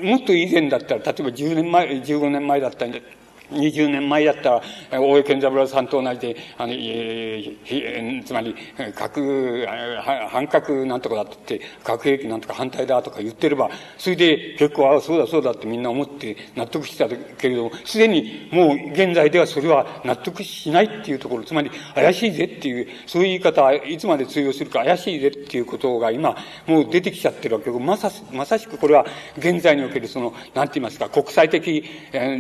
[0.01, 3.01] もっと以前だったら、例えば10年前、15年前だったんで、
[3.51, 8.55] 20年前だったら、大江健三郎さんと同じで、あの、えー、つまり、
[8.95, 9.65] 核、
[10.29, 26.35] 反核なんとかだって、核兵器なんとか反対だとか言ってれば、それで結構、ああ、そうだそうだってみんな思って納得してたけれども、すでにもう現在ではそれは納得しないっていうところ、つまり怪しいぜっていう、そういう言い方はいつまで通用するか怪しいぜっていうことが今、
[26.67, 27.71] もう出てきちゃってるわけ。
[27.71, 29.05] で、まさ、まさしくこれは
[29.37, 31.83] 現在におけるその、なんて言いますか、国際的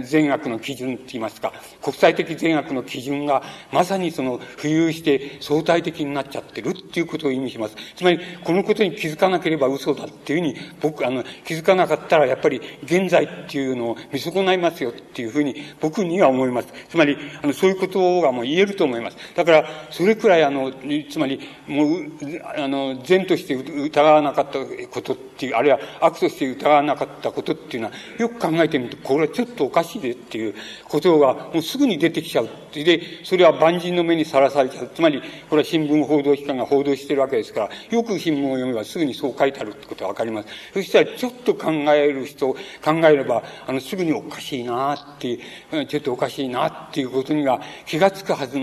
[0.03, 7.75] 善悪の基準って言いますか、国際的善悪の基準がまさにその浮遊して相対的になっちゃってるっていうことを意味します。
[7.95, 16.67] つまり、このことに気づかなければ嘘だっていうふうに、僕、あの、気づかなかったらやっぱり現在っていうのを見損ないますよっていうふうに僕には思います。
[16.89, 19.17] つまり、あの、そういうことがもう言えると思います。
[19.35, 20.71] だから、それくらいあの、
[21.09, 22.11] つまり、もう、
[22.55, 30.55] あの、善として疑わなかったことっていう、あるいは悪として疑わなかったことっていうのは、よく考えてみると、これはちょっとおかしいでっていう
[30.87, 32.49] ことがもうすぐに出てきちゃう。
[32.73, 34.89] で、それは万人の目にさらされちゃう。
[34.93, 40.49] つまり、これは新聞報道機関が報道してるわけですから、よく新聞を読めばすぐにそう書いてあるってことがわかります。
[40.73, 42.57] そしたら、ちょっと考える人、考
[43.03, 45.39] えれば、あの、すぐにおかしいなってい
[45.71, 48.59] う、ちょっとおかしいなっていうことには気がつくはず、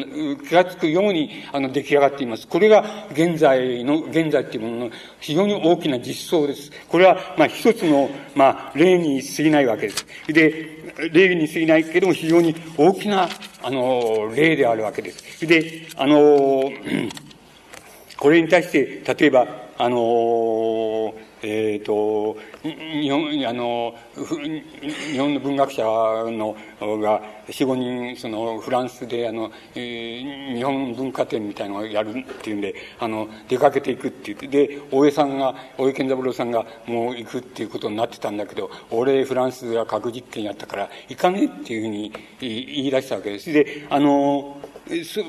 [0.49, 2.47] 気がつくように、あの、出来上がっています。
[2.47, 6.71] これが現在の、現在っていうものの非常に大きな実相です。
[6.89, 10.07] これは、まあ、一つの、まあ、例に過ぎないわけです。
[10.29, 10.83] で、
[11.13, 13.29] 例に過ぎないけども非常に大きな、
[13.63, 15.47] あの、例であるわけです。
[15.47, 16.73] で、あの、
[18.17, 19.47] これに対して、例えば、
[19.79, 23.95] あの、えっ、ー、と、日本、あの、
[25.13, 26.57] 日本の文学者の、
[27.01, 43.53] が、四五人、その、フランスで、あの、えー、日本文化展みたいのをやるっていうんで、あの、出かけていくって言って、で、大江さんが、大江健三郎さんが、もう行くっていうことになってたんだけど、俺、フランスが核実験やったから、行かねえっていうふうに言い出したわけです。
[43.53, 44.61] で、あの、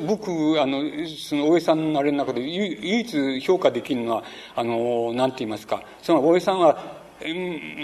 [0.07, 4.23] 僕、あの、その大江さんのあれの中で唯一評価できるのは、
[4.55, 7.03] あの、なんて言いますか、その大江さんは、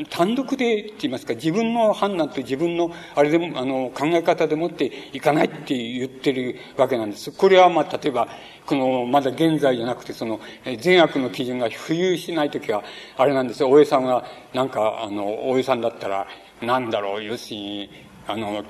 [0.10, 7.32] 単独でって言いますか、自分の判断と自分の、あれでも、あの、考え方でもっていかないって言ってるわけなんです。
[7.32, 8.28] これは、まあ、例えば、
[8.66, 10.42] この、まだ現在じゃなくて、その、
[10.80, 12.84] 善悪の基準が浮遊しないときは、
[13.18, 13.70] あれなんですよ。
[13.70, 16.28] 大江さんは、なんか、あの、大江さんだったら、
[16.62, 17.90] なんだろう、要するに、
[18.28, 18.64] あの、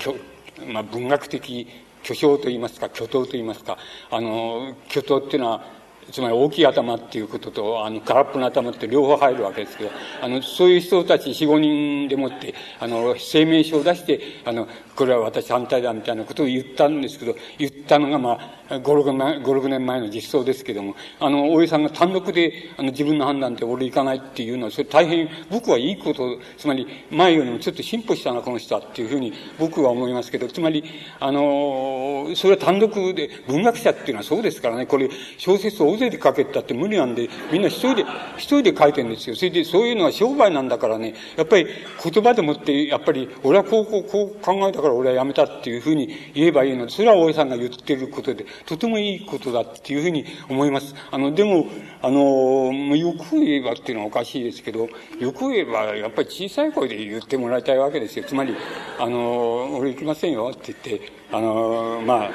[0.68, 1.68] まあ、文学的
[2.10, 3.78] 巨匠といいますか、巨頭といいますか、
[4.10, 5.63] あの、巨頭っていうのは、
[6.12, 30.84] つまり大きい頭っていうことと、あの、空っぽの頭って両方入るわけですけど、あの、そういう人たち4、5人でもって、あの、声明書を出して、あの、これは私反対だみたいなことを言ったんですけど、言ったのが、まあ、5、6年前の実装ですけども、あの、大江さんが単独で、あの、自分の判断で俺行かないっていうのは、それ大変、僕はいいこと、つまり、前よりもちょっと進歩したな、この人はっていうふうに僕は思いますけど、つまり、
[31.20, 38.06] あの、それは単独で、文学者っていうのはそうですからね、これ、小説を大勢で書けたって無理なんで、みんな一人で、
[38.38, 39.36] 一人で書いてるんですよ。
[39.36, 41.68] それで、そういうのは商売なんだからね、やっぱり
[42.04, 50.95] 言葉でもって、やっぱり、俺はこう、こう、こう考えたから俺はやめたっていうふうに言えばいいので、それは大江さんが言ってることで、とてもいいことだっていうふうに思います。
[51.12, 51.67] あの、でも、
[52.02, 54.88] あの、よく言えばっていうのはおかしいですけど、
[55.19, 58.26] よく言えば、やっぱり小さい声で言ってもらいたいわけですよ。
[58.26, 58.56] つまり、
[59.00, 62.30] あの、俺行きませんよって言って、あの、まあ、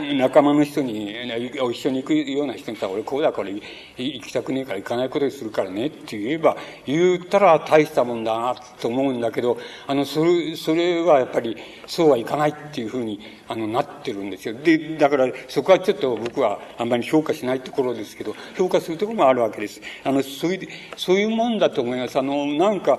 [0.00, 1.14] 仲間の人に、
[1.52, 14.54] 一緒に行くような人に言ったら、俺こうだから行きたくねえから行かないことにするからねって言えば、言ったら大したもんだなと思うんだけど、あの、それ、それはやっぱりそうはいかないっていうふうに、あの、なってるんですよ。
[14.54, 19.80] で、だからそこはちょっと僕はあんまり評価しないところですけど、評価するところもあるわけです。
[20.04, 22.18] あの、そういう、そういうもんだと思います。
[22.18, 22.98] あの、なんか、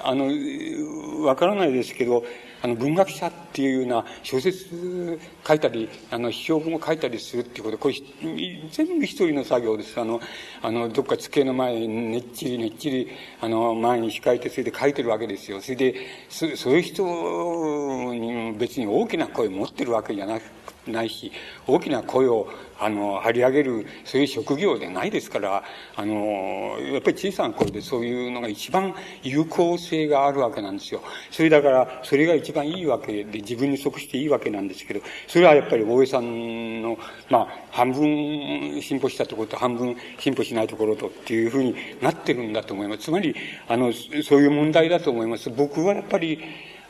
[0.00, 0.28] あの、
[1.24, 2.24] わからないですけど、
[2.62, 7.94] あの、文学者っていうような小説書いたり、あの、批評文を書いたりするっていうこと、これ、
[8.70, 9.98] 全部一人の作業です。
[9.98, 10.20] あの、
[10.60, 13.08] あの、どっか机の前にねっちりねっちり、
[13.40, 15.62] あの、前に控えて、それで書いてるわけですよ。
[15.62, 15.94] それで、
[16.28, 17.02] そそういう人
[18.12, 20.42] に別に大きな声持ってるわけじゃなく
[20.90, 21.30] ないし、
[21.66, 22.48] 大きな声を、
[22.80, 25.64] あの、張り上げる、そういう職業でないですから、
[25.96, 31.02] あの、やっぱり小さな声でそういうのが一番有効性があるわけなんですよ。
[31.30, 36.98] それだから、それが一番いいわけで、自分に即していいわけなんですけど、そそれはやっぱり大江さんの、
[37.30, 43.04] まあ、半分進歩したところと半分進歩しないところとっていうふうになってるんだと思います。
[43.04, 43.36] つまり、
[43.68, 43.92] あの、
[44.24, 45.48] そういう問題だと思います。
[45.50, 46.40] 僕はやっぱり、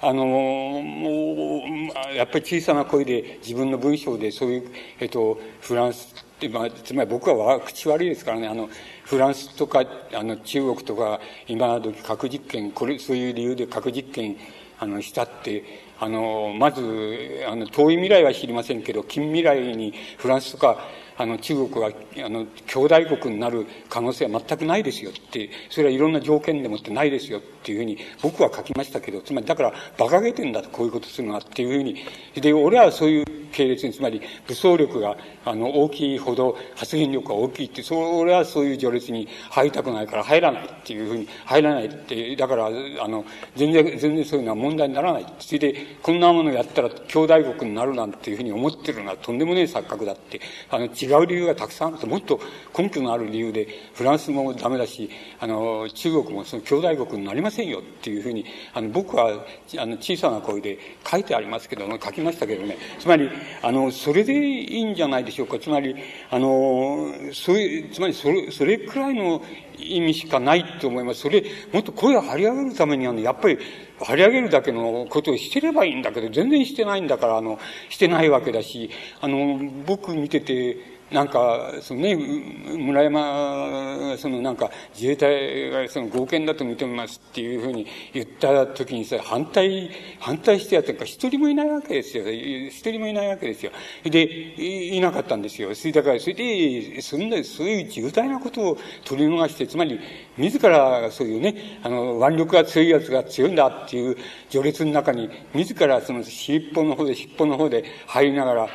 [0.01, 1.63] あの、も
[2.11, 8.71] う、やっぱり小さな声で自分の文章でそういう、えっと、フランスって、まあ、つまり僕は口悪いですからね、あの、
[9.05, 9.85] フランスとか、
[10.15, 14.39] あの、中国とか、今の時核実験、これ、そういう理由で核実験、
[14.79, 20.79] あの、したって、あの、まず、あの、遠い未来は知りませんけど、近未来にフランスとか、
[21.17, 21.89] あの、中国が、
[22.25, 31.97] あの、兄弟国になる可能性は全くないですよって、それはいろんな条件でもってないですよっていうふうに僕は書きましたけど、つまりだから馬鹿げてんだとこういうことするのはっていうふうに、
[32.41, 42.71] で、俺はそういう系列に、つまり武装力が、あの、大きいほど発言力が大きいって、そ俺はそういう序列に入りたくないから入らないっていうふうに、入らないって、だから、あ
[43.09, 43.25] の、
[43.57, 45.27] 全然、全然そういうのは問題にならない。
[45.39, 52.41] それで、こんなものやったら兄弟国になるなんていうふうに思ってるのはとんでもねえ錯覚だって、あの、違う理由がたくさんあって、もっと
[52.77, 59.45] 根拠のある理由で、フランスもダメだし、あの、中国もその兄弟国になりませんよっていうふうに、あの、僕は、
[59.79, 63.29] あの、小さな声で書いてありますけども、書きましたけどね、つまり、
[63.63, 65.59] あの、それでいいんじゃないでしょうか。
[65.59, 65.95] つまり、
[66.31, 69.43] あの、そういう、つまりそれ、それくらいの
[69.79, 71.21] 意味しかないと思います。
[71.21, 73.59] それ、もっと声を張り上げるためにはね、やっぱり、
[74.01, 89.91] 張り上げるだけのことをしてればいいんだけど、全然してないんだから、あの、してないわけだし、あの、僕見てて、なんか、そのね、村山、そのなんか、自衛隊がその合憲だと認めますっていうふうに言った時にさ、反対、
[90.21, 92.25] 反対してやったか一人もいないわけですよ。
[92.31, 93.73] 一人もいないわけですよ。
[94.05, 95.75] で、いなかったんですよ。
[95.75, 99.99] それだから、それで、そんな、そういう重大なことを取り逃して、つまり、
[100.39, 104.17] 自らそういうね、あの、腕力が強いやつが強いんだっていう
[104.49, 108.69] 序列の中に、自らその尻尾の方で、尻尾の方で入りながら、は、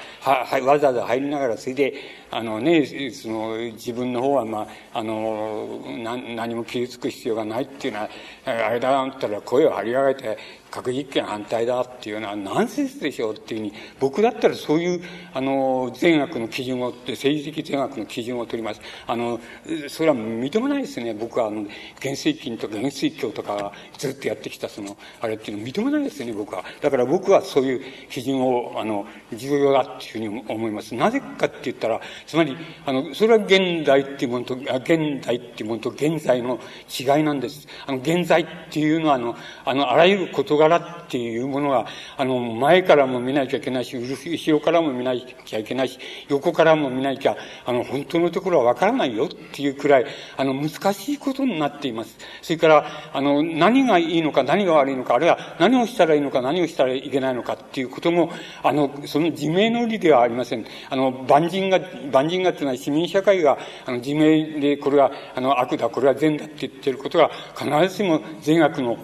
[0.46, 1.94] は、わざわざ入りながら、それで、
[2.32, 8.10] あのね、その自分の方は、まあ、あの、な何も傷つく必要がないっていうのは、
[8.46, 10.38] あれだなったら声を張り上げて、
[10.74, 18.82] 核実験反対だっていうのはナンセンスでしょうっていうふうに、僕だったらそういう、あの、善悪の基準を、政治的善悪の基準を取ります。
[19.06, 19.40] あの、
[19.88, 21.14] それは認めないですね。
[21.14, 21.68] 僕は、あの、
[22.02, 26.64] 原水金とか原水教とかずっとやってきた、その、あれっていうのを認めないですね、僕は。
[26.82, 30.96] だから僕はそういう基準を、あの、重要だっていうふうに思います。
[30.96, 32.58] なぜかって言ったら、つまり、
[32.88, 36.60] あの、それは現代っていうものと、現代っていうものと現在の
[36.90, 37.68] 違いなんです。
[37.86, 41.86] あの、現在っていうのは、あの、あの、あらゆる事柄っていうものが、
[42.18, 46.00] あの、前からも見なきゃいけないし、後ろからも見なきゃいけないし、
[46.30, 47.36] 横からも見なきゃ、
[47.66, 50.06] あの、本当のところはわからないよっていうくらい、
[50.38, 52.18] あの、難しいことになっています。
[52.42, 58.32] それから、あの、何がいいのか、何が悪いのか、あるいは何をしたらいいのか、何をしたらいけないのかっていうことも、
[58.64, 60.66] あの、その自明の理ではありません。
[60.90, 61.80] あの、万人が、
[62.12, 68.98] 万人がっていうのは市民社会が、あの、自明で、これは、あの、悪だ、これは善だって言ってることが、必ずしも善悪の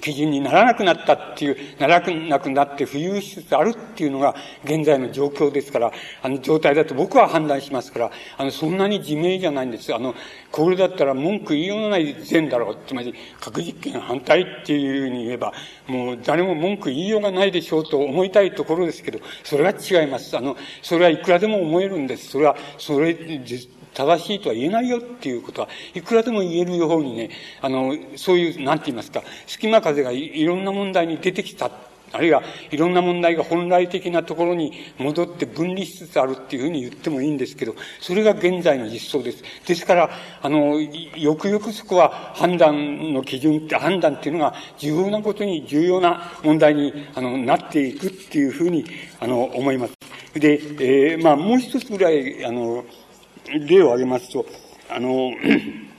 [0.00, 4.34] 基準にならなくなったっていう、ならなくなって浮遊しつつあるっていうのが
[4.64, 9.94] 現在の状況ですから、あの状態だと僕は判断しますから、あの、そんなに自明じゃないんです。
[9.94, 10.14] あの、
[10.50, 12.76] これだったら文句言いようのない善だろう。
[12.86, 15.52] つまり、核実験反対っていうふうに言えば、
[15.86, 20.36] もう誰も文句言いようがないでしょうと思いたいところですけど、それは違います。
[20.36, 22.30] あの、それはいくらでも思えるんです。
[22.30, 23.14] それは、それ、
[23.94, 27.30] 正しいとは言えないよっていうことは、いくらでも言えるようにね、
[27.60, 31.70] あの、そういう、なんて言いますか、隙間風がいろんな問題に出てきた。
[32.14, 39.42] あるいは、いろんな問題が本来的なところに戻って分離しつつあるっていうふうに言ってもいいんですけど、それが現在の実相です。
[39.66, 40.10] ですから、
[40.42, 48.84] あの、よくよくそこは判断の基準って、判断っていうのが重要なことに、重要な問題に、あの、なっていくっていうふうに、
[49.18, 49.94] あの、思います。
[50.34, 52.84] で、えー、まあ、もう一つぐらい、あの、
[53.46, 54.46] 例を挙げますと、
[54.90, 55.32] あの、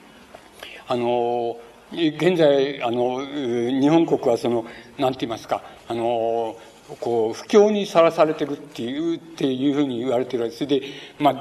[0.88, 1.58] あの、
[1.92, 4.66] 現在、あの、日本国はその、
[4.98, 6.56] なんて言いますか、あの、
[7.00, 10.82] こう、不況にさらされてるっていう、っていうふうに言われてるわけそれで、
[11.20, 11.32] ま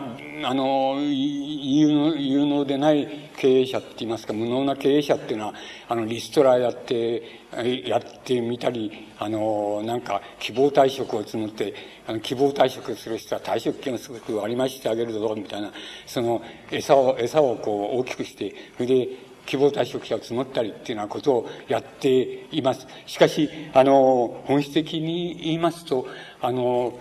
[0.45, 5.55] あ、あの、有能、有能でない経営者って言いますか、無能な経営者っていうのは、
[5.89, 7.42] あの、リストラやって、
[7.85, 11.75] やってみたり、あの、なんか、希望退職を募って、
[12.07, 15.71] あの、希望退職する人は退職金をすごく割り増してあげるぞ、みたいな、
[16.07, 19.09] その、餌を、餌をこう大きくして、それで、
[19.45, 22.87] 希望退職者を募ったりっていうようなことをやっています。
[23.07, 26.07] しかし、あの、本質的に言いますと、
[26.41, 26.95] あの、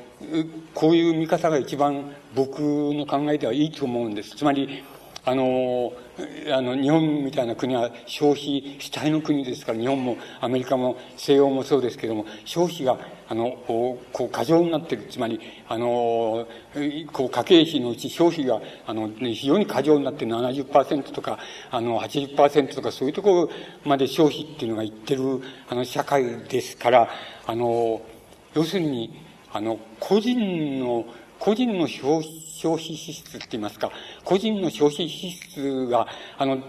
[0.73, 4.35] こういう見方が一番僕の考えではいいと思うんです。
[4.35, 4.83] つまり、
[5.23, 5.93] あの、
[6.51, 12.99] あの、日本みたいな国は消費主体の国ですから、日本もアメリカも西洋もそうですけども、消費が、
[13.29, 15.07] あの、こう、過剰になっている。
[15.09, 16.45] つまり、あの、
[17.13, 21.39] こう、家計費のうち消費が、あの、非常に過剰になって70%とか、
[21.71, 23.49] あの、80%とか、そういうところ
[23.85, 27.09] まで消費っていうのがいってる、あの、社会ですから、
[27.47, 28.01] あの、
[28.53, 28.81] 要する。
[28.81, 29.21] に、
[29.53, 31.05] あの、個人の、
[31.41, 33.91] 個人の消費、支出って言いますか、
[34.23, 36.61] 個人の消費支出が、あの、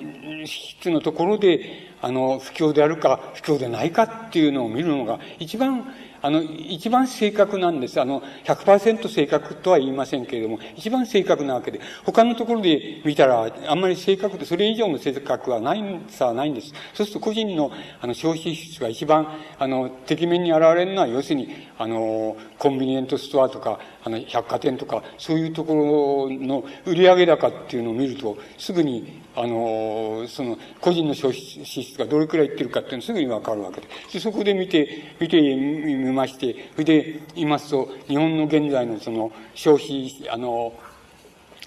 [0.47, 5.93] 支出のところで、あの、不況であるか、不況でないかっていうのを見るのが、一番
[6.23, 8.01] あの、一番正確なんです。
[8.01, 16.73] あの、100%正確とは言いませんけれども、一番正確なわけで、他のところで見たら、あんまり正確で、それ以上の正確はないんさはないんです。
[16.95, 19.27] そうすると個人の、あの、消費支出が一番、
[19.59, 33.89] あの、敵面に現れるのは、要するに、あの、コンビニエントストアとか、あの、百貨店とか、そういうところの売上高っていうのを見ると、すぐに、あの、その、個人の消費支出がどれくらいいってるかっていうのすぐにわかるわけで。
[34.13, 40.73] でそこで見て、見てみまして、それで言いますと、日本の現在のその、消費、あの、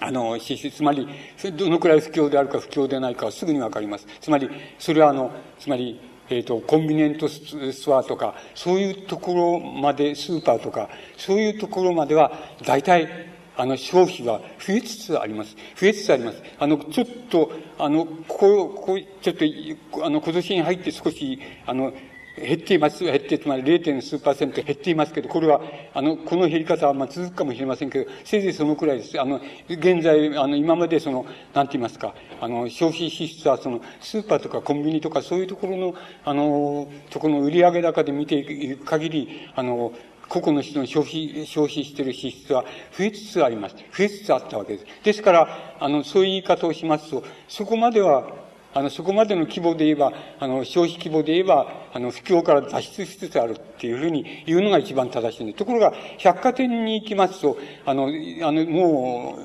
[0.00, 1.08] あの、支出、つまり、
[1.56, 4.06] どのくらい不況であるか不況でないかはすぐにわかります。
[4.20, 12.32] つまり、それはあの、つまり、えっ、ー、と、コンビニエントストアとか、そういうところまで、スーパーとか、そういうところまでは、
[12.64, 13.08] 大体、
[13.56, 15.56] あの、消費は増えつつあります。
[15.76, 16.42] 増えつつあります。
[16.58, 21.92] あの、ちょっと、あの、ここ、ここ、ちょっと、あの、今年に入って少し、あの、
[22.36, 23.02] 減っています。
[23.02, 24.00] 減って、つまり 0.
[24.02, 25.60] 数パーセント減っていますけど、これは、
[25.94, 29.20] あの、この減り方はまあ続くかもしれませんけど、せいぜいそのくらいです。
[29.20, 31.24] あの、現在、あの、今までその、
[31.54, 39.92] なんて言いますか、あの、消費支出はその、スーパーとかコンビニとかそういうところの、あの、とこの売上高で見ていく限り、あの、
[40.28, 42.64] 個々の人の消費、消費している支出は
[42.98, 43.76] 増えつつあります。
[43.76, 44.86] 増えつつあったわけです。
[45.04, 48.45] ですから、あの、そういう言い方をしますと、そこまでは、
[48.76, 55.54] あの、そこまでの規模で言えば、あの、消費規模で言えば、あの、不況から脱出しつつあるっていうふうに言うのが一番正しいんで。
[55.54, 57.56] ところが、百貨店に行きますと、
[57.86, 58.08] あの、
[58.42, 59.38] あの、も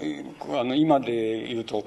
[0.49, 1.85] う、あの、今で言うと、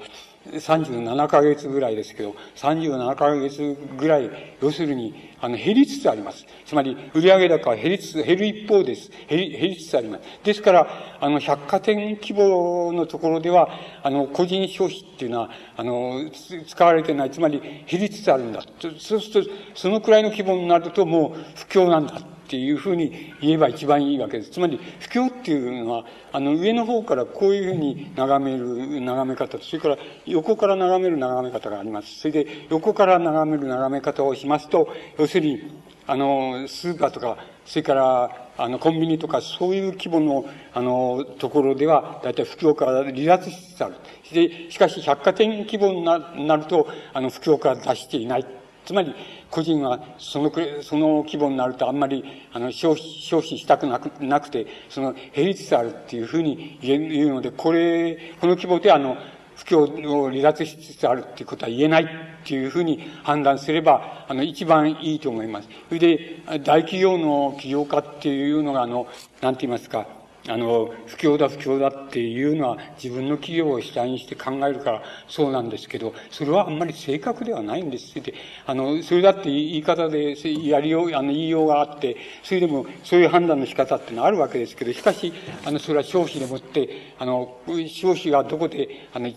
[0.51, 4.29] 37ヶ月ぐらいですけど、37ヶ月ぐらい、
[4.61, 6.45] 要するに、あの、減りつつあります。
[6.65, 9.09] つまり、売上高は減りつつ、減る一方です。
[9.27, 10.23] 減り、減りつつあります。
[10.43, 10.87] ですから、
[11.19, 13.69] あの、百貨店規模のところでは、
[14.03, 16.21] あの、個人消費っていうのは、あの、
[16.67, 17.31] 使われてない。
[17.31, 18.63] つまり、減りつつあるんだ。
[18.99, 22.34] そうすると、そのくらいの規模になると、もう、不況なんだ。
[22.45, 24.51] っていうふうに言えば一番いいわけです。
[24.51, 32.19] つまり、不況っていうのは、あの、上の方からこういうふうに眺める眺め方と、それから横から眺める眺め方があります。
[32.19, 34.87] それで、横から眺める眺め方をしますと、
[35.17, 43.95] 要するに、あの、スーパーとか、それから、あの、コンビニとか、そういう規模の、あの、ところでは、だいたい不況から離脱しつつある。
[44.31, 48.45] で、しかし、百貨店規模になると、あの、不況から出していない。
[48.85, 49.15] つまり、
[49.55, 59.15] 個人はそのくその規模になるとあんまり、あの、消費、消費したくなくなくて、その、減りつつあるっていうふうに言えるので、これ、この規模であの、
[59.55, 62.07] 不況を離脱しつつあるっていうことは言えないっ
[62.45, 65.69] ていうふうに判断すれば、あの、一番いいと思います。
[65.87, 69.07] それで、大企業の起業家っていうのが、あの、
[69.39, 70.05] なんて言いますか、
[70.47, 78.13] あの、不況だ不況だっていうのは自分の企業を主体にして考えるからそうなんですけど、それはあんまり正確ではないんです。
[78.21, 78.33] で、
[78.65, 80.35] あの、それだって言い方で
[80.67, 85.33] やりよう、あの、言いようがあって、それでもそういう判断の仕方ってのはあるわけですけど、しかし、
[85.65, 89.31] あの、それは消費でもって、あの、消費がどこで、あの、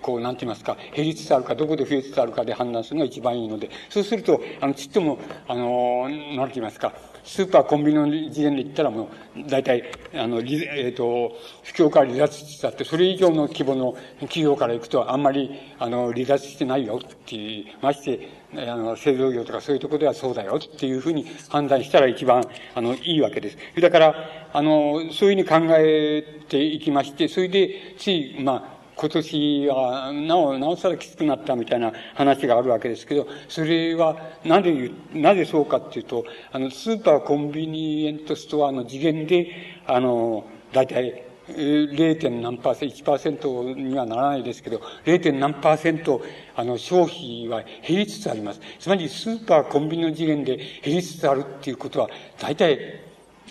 [0.00, 6.92] こう、なんて言いますか、減りつつあるか、どこで増えつつあるかで判断するのが一番いいので、そうすると、あの、ちっとも、あの、なんて言いますか、
[7.26, 9.82] スーパー、コンビニの次元で言ったらもう、大体、
[10.14, 15.50] あの、えっ、ー、と、不況から離脱しつつあって、それ以上の規模の企業から行くと、あんまり、
[15.80, 22.44] あの、離脱してないよっていう、まして、あの、製造業とかそういうところではそうだよっていうふうに判断したら一番、
[22.76, 23.58] あの、いいわけです。
[23.80, 24.14] だから、
[24.52, 39.52] あの、そういうふうに考えていきまして、それで、つい、まあ、今年は、なお、なおさらきつくなったみたいな話があるわけですけど、それは、なぜ、なぜそうかっていうと、あの、スーパーコンビニエントストアの次元で、
[39.86, 42.40] あの、大体、0.
[42.40, 45.32] 何パーセント、1%にはならないですけど、0.
[45.38, 46.22] 何パーセント、
[46.54, 48.60] あの、消費は減りつつあります。
[48.80, 52.08] つまり、スーパー、コンビニの次元で減りつつあるっていうことは、
[52.40, 52.78] 大体、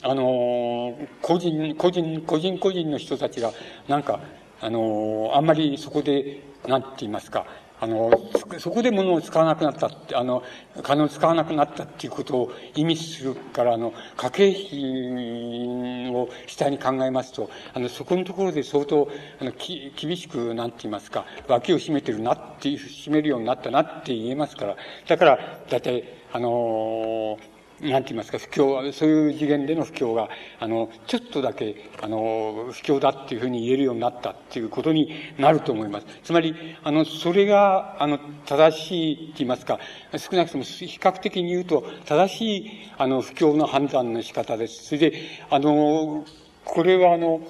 [0.02, 3.54] あの、個人、個人、個人個人の人たちが、
[3.88, 4.20] なんか、
[4.62, 7.46] あの、あんまりそこで、なんて言いますか、
[7.80, 8.10] あの、
[8.58, 10.44] そこで物を使わなくなったって、あの、
[10.82, 19.10] 金を使わなくなったっていうことを意味するから、あの、家計費を主体に考えますと、あの、そこのところで相当、
[19.42, 24.76] あの、き、厳しく、なんて言いますか、脇を締めてるなっていう、締めるようになったなって言えますから、
[25.08, 25.40] だから、
[25.70, 27.38] だいたい、あの
[27.82, 36.08] なんて言いますか、不況、そういう次元での不況が、あの、ちょっとだけ、あの、不況だっていうふうに言えるようになったっていうことになると思います。
[36.24, 39.80] つまり、あの、それが、あの、正しいって言いますか、
[40.18, 44.86] 少なくとも比較的に言うと、正しい、あの、不況の判断の仕方です。
[44.86, 45.14] それで、
[45.50, 46.26] あの、
[46.64, 47.42] これはあの、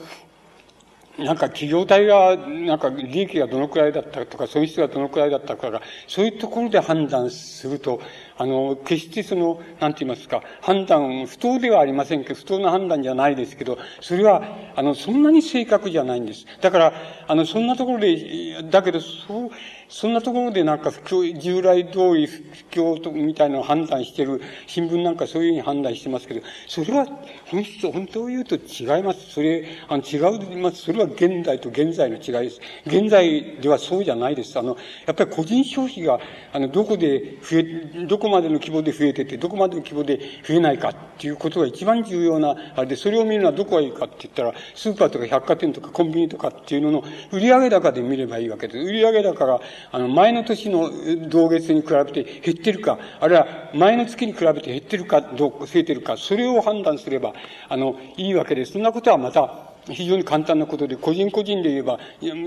[1.17, 8.01] なんか企業体が、なんか利益がどのくらいだったとか、損失がどのくらいだったかが、そういうところで判断すると、
[8.37, 14.43] あの、決してその、なんて言いますか、判断、不当ではありませんけど、不当な判断じゃないですけど、それは、
[14.75, 16.45] あの、そんなに正確じゃないんです。
[16.59, 16.93] だから、
[17.27, 19.49] あの、そんなところで、だけど、そう、
[19.95, 27.07] そんなところでなんか不況、従来通り不況とみたいなのを判断してる新聞なんかそういうふうに判断してますけど、それは
[27.45, 29.31] 本質、本当を言うと違います。
[29.31, 30.17] それ、あの違
[30.57, 30.81] うます。
[30.81, 32.59] それは現代と現在の違いです。
[32.85, 34.59] 現在ではそうじゃないです。
[34.59, 34.75] あの、
[35.05, 36.19] やっぱり個人消費が、
[36.51, 37.63] あの、どこで増え、
[38.05, 48.79] どこまでの規模で増えてて、どこまでの規模で増えないかっていうことが一番重要な、あれで、それを見るのはどこがいいかって言ったら、スーパーとか百貨店とかコンビニとかっていうのの売上高で見ればいいわけです。
[48.79, 49.61] 売上高が
[49.91, 50.89] あの、前の年の
[51.29, 57.33] 同月に比べて減ってるか、あるいは前の月に比べて減ってるか、どう、増えてるか、それを判断すれば、
[57.69, 58.73] あの、いいわけです。
[58.73, 61.99] そんなことはまた、非常に簡単なことで、個人個人で言えば、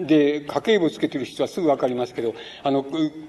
[0.06, 2.84] で、家計簿つけてる人はすぐわかりますけど、あの、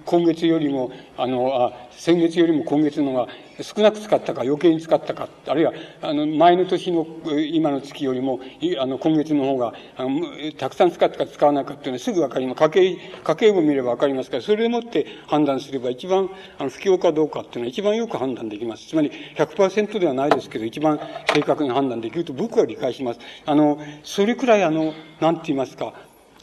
[0.05, 3.28] 今月よりも、あの、あ先月よりも今月のが
[3.62, 7.05] 少なく使ったか余計に使ったか、あるいは、あの、前の年の
[7.51, 8.39] 今の月よりも、
[8.80, 10.22] あの、今月の方が、あの
[10.57, 12.60] たくさん使ったか使わないかっていうのはすぐわかります。
[12.60, 18.88] 家計、家計簿見ればわかりますから、それでもって判断すれば一番、あの、不況かどうかっていうのは一番よく判断できます。
[18.88, 20.99] つまり100%ではないですけど、一番
[21.34, 23.20] 正確に判断できると僕は理解します。
[23.45, 25.93] あの、それくらいあの、なんて言いますか、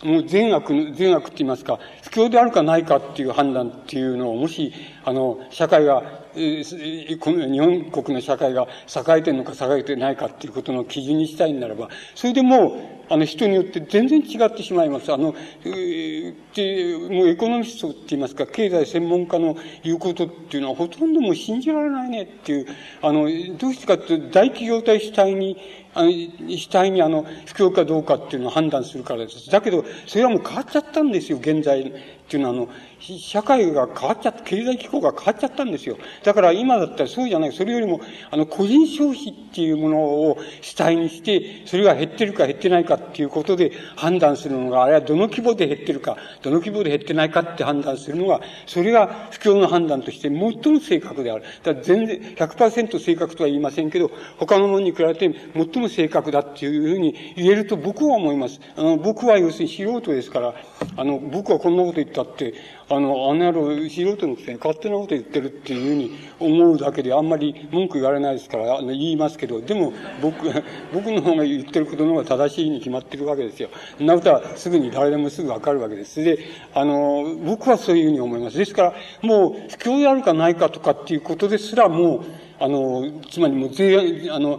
[0.03, 4.73] もう善悪の、善悪って言いますか、不況であるかないかっていう判断っていうのを、もし、
[5.05, 6.03] あの、社会が、
[6.35, 15.13] えー、この日本国の社会が栄えてるのか栄えてないかっていうことの基準にしたいならば、それでもう、あの人によって全然違ってしまいます。
[15.13, 15.35] あの、
[15.65, 22.67] えー、で、もうエコノミストって言いますか、経済専門家の言うことっていうのはほとんどもう信じられないねっていう、
[23.01, 25.57] あの、どうしてかっていうと、大企業体主体に、
[25.97, 29.51] あの、主体にあの、不況かどうかっていうのを判断するからです。
[29.51, 31.93] だけど、それはもう変わっちゃったんですよ、現在、
[32.27, 32.69] っていうのは、あの、
[32.99, 35.97] 社会が変わっちゃった、経済機構が変わっちゃったんですよ。
[36.25, 37.53] だから今だったらそうじゃない。
[37.53, 38.01] それよりも、
[38.33, 51.45] あの、個人消費っていうものを主体にして、それが減ってるか減ってないかっていうことで判断するのが、あれはどの規模で減ってるか、どの規模で減ってないかって判断するのが、それが不況の判断として最も正確である。
[51.63, 58.61] だから全然100%正確とは言いませんけど、他のものに比べて最も正確だっていうふうに言えると僕は思います。
[58.76, 60.55] あの、僕は要するに素人ですから、
[60.97, 62.55] あの、僕はこんなこと言ったって、
[62.89, 70.47] あの、あの野郎、素人のくせに勝手なこと言ってるっていうふうに思うだけであんまり文句言われないですから、あの言いますけど、でも僕、
[70.95, 73.68] 僕の方が言ってることの方が正しいに決まってるわけですよ。
[73.99, 76.22] なことはすぐに誰でもすぐわかるわけです。
[76.22, 76.39] で、
[76.74, 78.59] あの、僕はそういうふうに思います。
[78.59, 82.20] ですから、もう、不況であるかないかとかっていうことですらもう、
[82.59, 84.59] あの、つまりもう税、あの、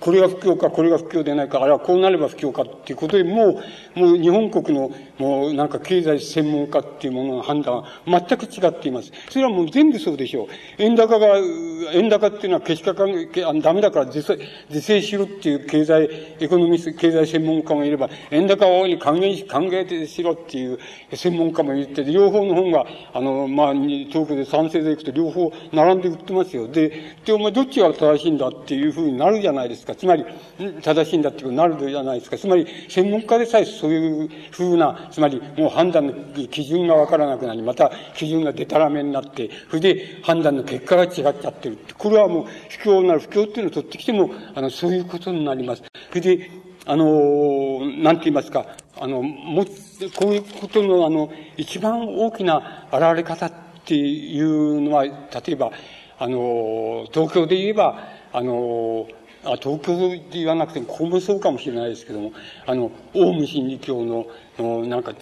[0.00, 3.60] これが不況か、これが不況でないか、あるいはこうなれば不況かっていうことで、も
[3.94, 9.12] う、もう日本国の、もうなんか経済専門家っていうものの判断は全く違っています。
[9.30, 10.46] それはもう全部そうでしょう。
[10.78, 11.38] 円高が、
[11.94, 14.38] 円高っていうのはけしかかん、ダメだから是正、
[14.70, 16.08] 是正しろっていう経済、
[16.40, 20.78] エコノミス、経済専門家もいれば、円高を還元し、考えしろっていう
[21.14, 26.68] 専門家もいて、両方の本が、あの、まあ、東京で賛成でいくと両方並んで売ってますよ。
[26.68, 29.94] で、で、お前どっちが正しいんだっていうふうになるじゃないですか。
[29.94, 30.24] つまり、
[30.82, 32.38] 正しいんだっていうふうになるじゃないですか。
[32.38, 36.12] つまり、専門家でさえそういうふうな、つまり、もう判断の
[36.48, 41.78] 基準がわからなくなり、また基準がデタラメになって、それで判断の結果が違っちゃってる。
[41.96, 45.82] これはもう、不況なる不況っていうのを取ってきても、あの、そういうことになります。
[46.10, 46.50] それで、
[46.88, 48.66] あの、なんて言いますか、
[48.98, 49.64] あの、も、
[50.14, 53.52] こういうことの、あの、一番大きな現れ方っ
[53.84, 55.12] ていうのは、例
[55.48, 55.72] えば、
[56.18, 57.98] あの、東京で言えば、
[58.32, 59.06] あの、
[59.44, 62.32] あ東京で言わなくても、ここもそうかもしれないですけども、
[62.66, 64.26] あの、オウム真理教の、
[64.58, 65.12] のなんか、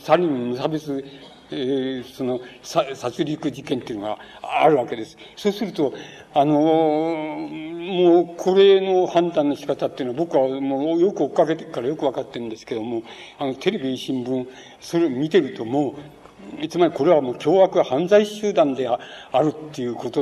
[0.00, 1.04] サリン無差別、
[1.50, 5.16] えー、その、殺戮事件っていうのがあるわけです。
[5.36, 5.92] そうすると、
[6.32, 13.02] あの、もう、これの判断の仕方っていうのは僕はもうよく追っかけてからよくわかってるんですけども、
[13.38, 14.48] あの、テレビ、新聞、
[14.80, 15.94] それを見てるともう、
[16.68, 18.98] つまりこれはもう凶悪犯罪集団であ
[19.40, 20.20] るっていうこと、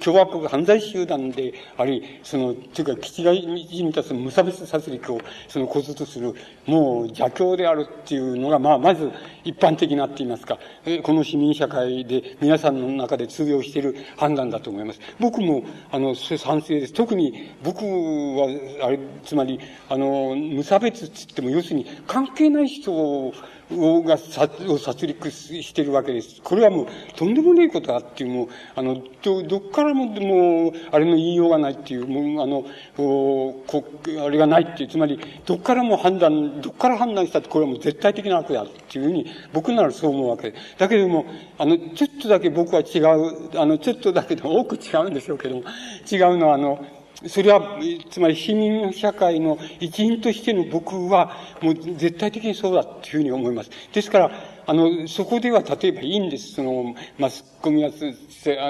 [0.00, 6.34] 凶悪犯罪集団であり、その、というか、基地がじみたその無差別殺戮を、その、こずとする、
[6.66, 9.10] もう邪教であるっていうのが、まあ、まず
[9.44, 10.58] 一般的なって言いますか、
[11.02, 15.00] この市民社会で皆さんの中で通用している判断だと思います。
[15.18, 16.92] 僕も、あの、賛成です。
[16.92, 18.48] 特に僕は、
[18.86, 23.32] あれ、つまり、あの、無差別って言っても、要するに関係ない人を、
[24.02, 26.40] が殺を殺戮してるわけです。
[26.42, 32.64] これはもうとんでもないことだっていう、もう、あの、ど、どっからも、もう、あれの言いようがないっていう、もう、あの、
[32.96, 33.84] こ
[34.24, 40.78] あれがないっていう、つまり、どっからも判断、どっから判断したって、これはもう絶対的な悪だっていうふうに、僕ならそう思うわけです。
[40.78, 41.26] だけれども、
[41.58, 45.62] あの、ちょっとだけ僕は違う、あの、ちょっとだけでも多く違うんでしょうけども、
[46.10, 46.84] 違うのは、あの、
[47.28, 47.78] それは、
[48.10, 53.70] つまり市民社会の一員としての僕は、もう絶対的にそうだというふうに思います。
[53.92, 54.30] ですから、
[54.66, 56.54] あの、そこでは例えばいいんです。
[56.54, 57.90] その、マスコミが、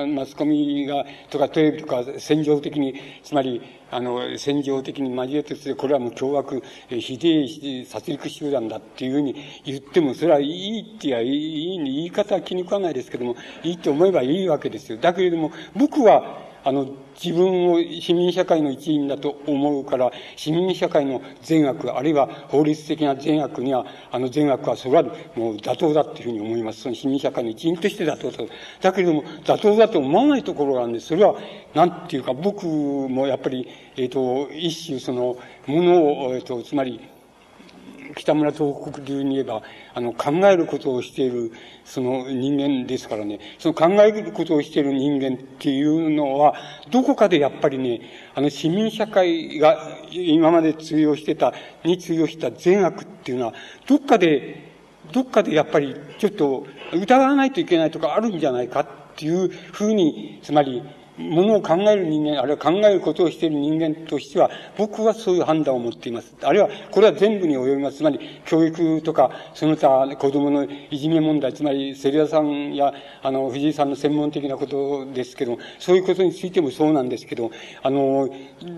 [0.08, 7.46] マスコミが、とかテレビとか戦場的に、つまり、あの、戦場的に交えてて、これはもう凶悪、ひで
[7.80, 14.98] え殺戮集団だっていうふうに言っても、それはいいって言い、言い方は気に食わないですけども、いいと思えばいいわけですよ。
[14.98, 16.88] だけれども、僕は、あの、
[17.22, 25.02] 自分を市民社会の一員だと思うから、市民社会の善悪、あるいは法律的な善悪には、あの善悪はそれは
[25.36, 26.82] もう妥当だっていうふうに思います。
[26.82, 28.48] その市民社会の一員として妥当だと。
[28.80, 31.08] だけれども、妥当だと思わないところがあるんです。
[31.08, 31.36] それは、
[31.74, 35.36] なんていうか、僕もやっぱり、えっ、ー、と、一種その、
[35.66, 37.00] ものを、えっ、ー、と、つまり、
[38.16, 39.62] 北村東北流に言えば、
[39.94, 41.52] あの、考えることをしている、
[41.84, 46.54] その人間ですからね、その考えることをしている人間っていうのは、
[46.90, 48.00] どこかでやっぱりね、
[48.34, 49.78] あの、市民社会が
[50.10, 51.52] 今まで通用してた、
[51.84, 53.54] に通用した善悪っていうのは、
[53.86, 54.72] どっかで、
[55.12, 58.86] どっかでやっぱりちょっと疑わないといけないとかあるんじゃないかっ
[59.16, 60.82] ていうふうに、つまり、
[61.16, 66.34] ものを考える人間、あるいは考えることをしている人間としては、僕はそういう判断を持っています。
[66.42, 67.98] あるいは、これは全部に及びます。
[67.98, 72.92] つまり、教育とか、その他子供のいじめ問題、つまり、セリアさんや、
[73.22, 77.52] あの、藤井さんの専門的なことですけど、そういうことについてもそうなんですけど、
[77.82, 78.28] あの、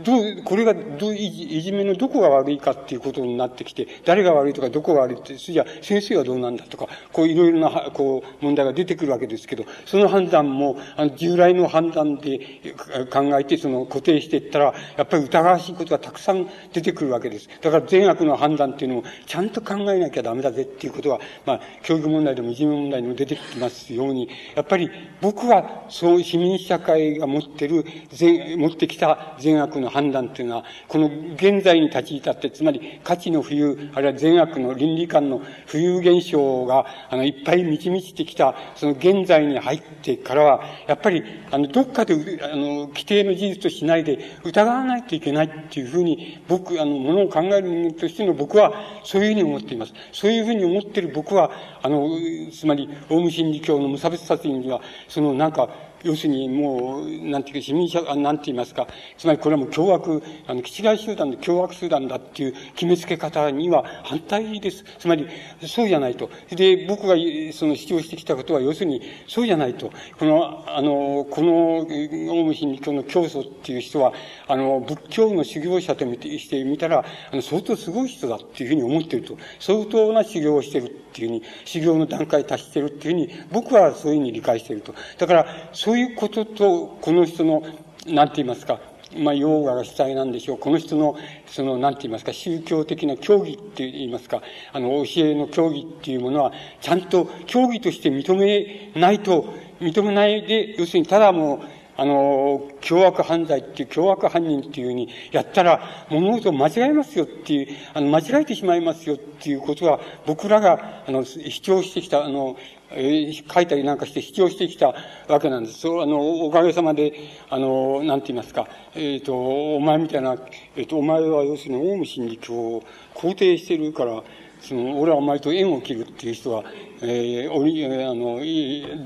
[0.05, 12.75] どう、これがどういじめのどこが悪いかっていうことになってきて、誰が悪いとかどこが悪いって、それじゃ先生はどうなんだとか、こういろいろな、こう、問題が出てくるわけですけど、その判断も、あの、従来の判断でて、
[13.13, 17.49] 考えて、その固定していったら、やっぱり疑わしいことがたくさん出てくるわけです。
[17.61, 48.73] だから善悪の判断っていうのも、ちゃんと考えなきゃダメだぜっていうことが、まあ、教育問題でもいじめ問題でも出てきますように、やっぱり僕は、そう市民社会が持ってる、善、持ってきた善悪の判断っていうのは、この現在に立ち至って、つまり価値の浮遊、あるいは善悪の倫理観の浮遊現象が、あの、いっぱい満ち満ちてきた、その現在に入ってからは、やっぱり、あの、どっかで、あの、規定の事実としないで疑わないといけないっていうふうに、僕、あの、ものを考える人間としての僕は、
[49.05, 49.93] そういうふうに思っています。
[50.13, 51.51] そういうふうに思っている僕は、
[51.83, 52.09] あの、
[52.53, 55.69] つまり、オウム真理教の無差別殺人には、その、なんか、
[56.03, 58.87] 要するにもう、なんていうか、市民社、なんて言いますか、
[59.19, 64.85] つまりこれはもう凶悪、あの、基地外集団で凶悪集団だっていう決めつけ方には反対です。
[64.99, 65.27] つまり、
[65.67, 66.31] そうじゃないと。
[66.51, 67.15] で、僕が
[67.53, 69.91] その主張してきたことは、要するに、そうじゃないと。
[70.19, 74.13] この、あの、この、オウム真理教の教祖っていう人は、
[74.49, 79.37] あの、仏教の修行者としてみたら、あの、相当すごい人だっていうふうに思っていると。
[79.59, 84.95] 相当な修行をしているっていうふうに、修行の段階達してるっていうふうに、僕はそういうふうに理解していると。
[85.19, 87.63] だから、そういうことと、この人の、
[88.07, 88.79] なんて言いますか、
[89.17, 90.59] まあ、ヨーガが主体なんでしょう。
[90.59, 94.43] この人の、その、なんて言いますか、宗教的な教義って言いますか、
[94.73, 101.61] あの、教えの教義っていうものは、ちゃんと教義として認めないと、認めないで、要するにただもう、
[101.97, 112.57] あの、凶悪犯罪っていう、凶悪犯人っていうふうにやったら、物事を間違えますよっていう、あの、間違えてしまいますよっていうことは、僕らが、あの、主張してきた、あの、
[112.91, 114.95] えー、書いたりなんかして主張してきた
[115.29, 115.81] わけなんです。
[115.81, 117.15] そう、あの、おかげさまで、
[117.51, 120.37] あの、なんて言いますか、えっ、ー、と、お前みたいな、
[120.77, 122.83] えっ、ー、と、お前は要するにオウム真理教を
[123.15, 124.23] 肯定してるから、
[124.61, 126.65] その、俺はお前と縁を切るっていう人が、
[127.03, 128.41] えー、おり、あの、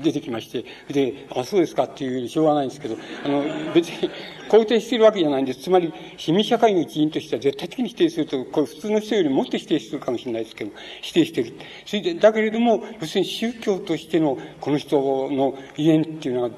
[0.01, 2.95] 出てきまして、で、あ、そうですかっていうしょうがないんですけど、
[3.25, 3.43] あの、
[3.73, 4.09] 別に
[4.49, 5.61] 肯定しているわけじゃないんです。
[5.63, 10.71] つまり、市民社会の一員としては絶対的に否定すると、これ普通の人よりもっと否定するかもしれないですけど、
[11.01, 11.53] 否定してる。
[11.85, 14.97] それで、だけれども、要するに宗教としてのこの人
[15.29, 16.49] の遺伝っていうのは、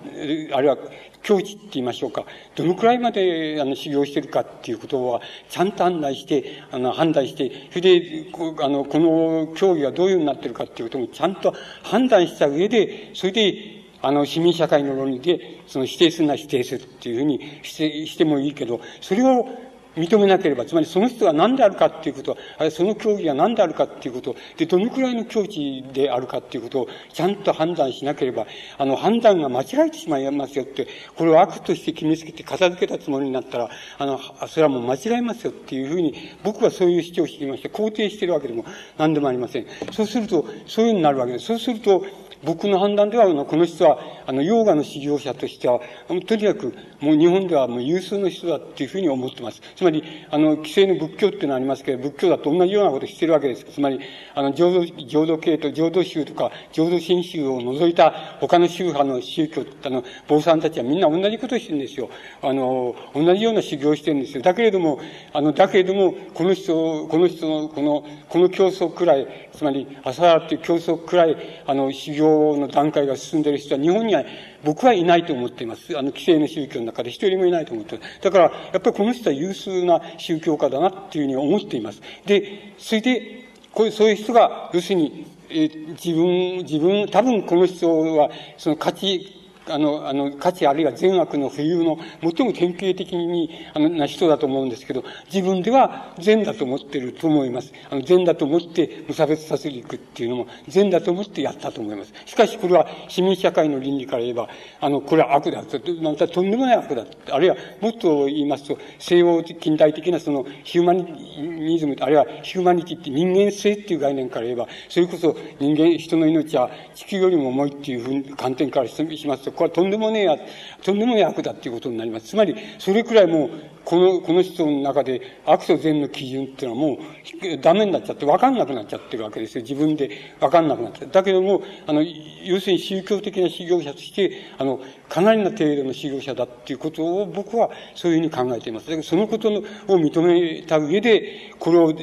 [0.53, 0.77] あるいは
[1.23, 2.25] 境地って言いましょうか。
[2.55, 19.47] どのくらいまで、あの、修行してるかっていうことは、ちゃんと案内して、あの、判断して、それで、こあの、この教義がどういうようになってるかっていうこともちゃんと判断した上で、それで、あの、市民社会の論理で、その否定するなら否定するっていうふうにしてしてもいいけど、それを
[19.95, 38.65] 認めなければ、つまりその人が何であるかっていうこと、あるいはその競技が何であるかっていうこと、で、どのくらいの境地であるかっていうことをちゃんと判断しなければ、あの、判断が間違えてしまいますよって、これを悪として決めつけて片付けたつもりになったら、あの、それはもう間違えますよっていうふうに、僕はそういう主張をしていまして、肯定しているわけでも
[38.97, 39.65] 何でもありません。
[39.91, 41.45] そうすると、そういうふうになるわけです。
[41.45, 42.05] そうすると、
[42.43, 49.61] 僕の判断では、この人は、あの、ヨーガの修行者としては、とにかく、もう日本ではもう有数の人だっていうふうに思ってます。
[49.75, 53.65] つまり、あの、規制の仏教っていうのはありますけど、仏教だと同じようなことをしてるわけです。
[53.65, 53.99] つまり、
[54.35, 62.09] あの、浄土、浄土系と浄土宗とか、浄土真宗を除いた他の宗派の宗教、あの、坊さんたちはみんな同じことをしてるんですよ。
[62.41, 64.41] あの、同じような修行をしてるんですよ。
[64.41, 64.99] だけれども、
[65.33, 74.23] あの、だけれども、この人、この人の、この、この競争くらい、つまり、朝原っていう競争くらい、あの、修行の段階が進んでる人は日本には
[74.63, 75.97] 僕はいないと思っています。
[75.97, 78.21] あの、規制の宗教の中で一人もいないと思っています。
[78.21, 82.01] だから、やっぱりこの人は有数な宗教家だなっていうふうに思っています。
[82.25, 95.03] で、それで、こういう、そういう人が、要するに、え自分、自分、多分この人は、その価値、あの、あの、価値あるいは善悪の浮遊の最も典型的に、あの、な人だと思うんですけど、
[95.33, 97.71] 自分では善だと思っていると思います。
[97.89, 102.13] あの、善だと思って無差別殺戮っていうのも善だと思ってやったと思います。
[102.25, 104.49] しかしこれは市民社会の倫理から言えば、
[104.81, 107.05] あの、これは悪だと、またとんでもない悪だ。
[107.31, 120.37] あるいはもっと言いますと、西洋近代的なそのヒューマニズム、あるいはヒューマニティって人間性っていう概念から言えば、それこそ人間、人の命は地球よりも重いっていうふうに観点からしますと、これはとんでもねえや、
[120.83, 122.27] とんでもねえ悪だっていうことになります。
[122.27, 123.49] つまり、それくらいもう、
[123.85, 129.63] この、この人の中で悪と善の基準っていうのはもうダメになっちゃって分かんなくなっちゃってるわけですよ。
[129.63, 130.09] 自分で
[130.39, 131.09] 分かんなくなっちゃう。
[131.11, 134.79] だけども、あの、要するに宗教的な修行者として、あの、
[135.09, 138.87] かなりの程度の修行者だっていうことを僕はそういうふうに考えています。
[138.87, 141.93] だけどそのことを認めた上で、これを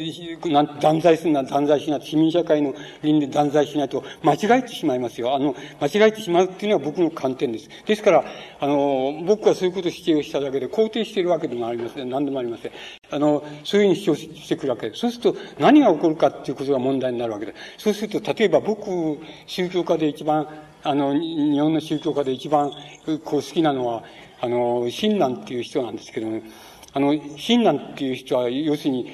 [0.81, 5.35] 断罪するな、断罪しない、市民社会の倫理で断罪しないと間違えてしまいますよ。
[5.35, 7.69] あの、間違えてしまうっていうのは僕の観点です。
[7.87, 8.25] ですから、
[8.61, 12.11] あの、僕はそういうことを指定をしただけで肯定しているわけでもありません。
[12.11, 12.73] 何でもありません。
[13.11, 15.01] あの、そういうふうに主張してくるわけです。
[15.01, 17.85] そうすると何が起こるかっていうことが問題になるわけです。
[17.85, 20.47] そうすると、例えば僕、宗教家で一番
[20.83, 24.03] あの、日本の宗教家で一番こう好きなのは、
[24.41, 26.41] あの、親鸞っていう人なんですけども、
[26.95, 29.13] あの、親鸞っていう人は、要するに、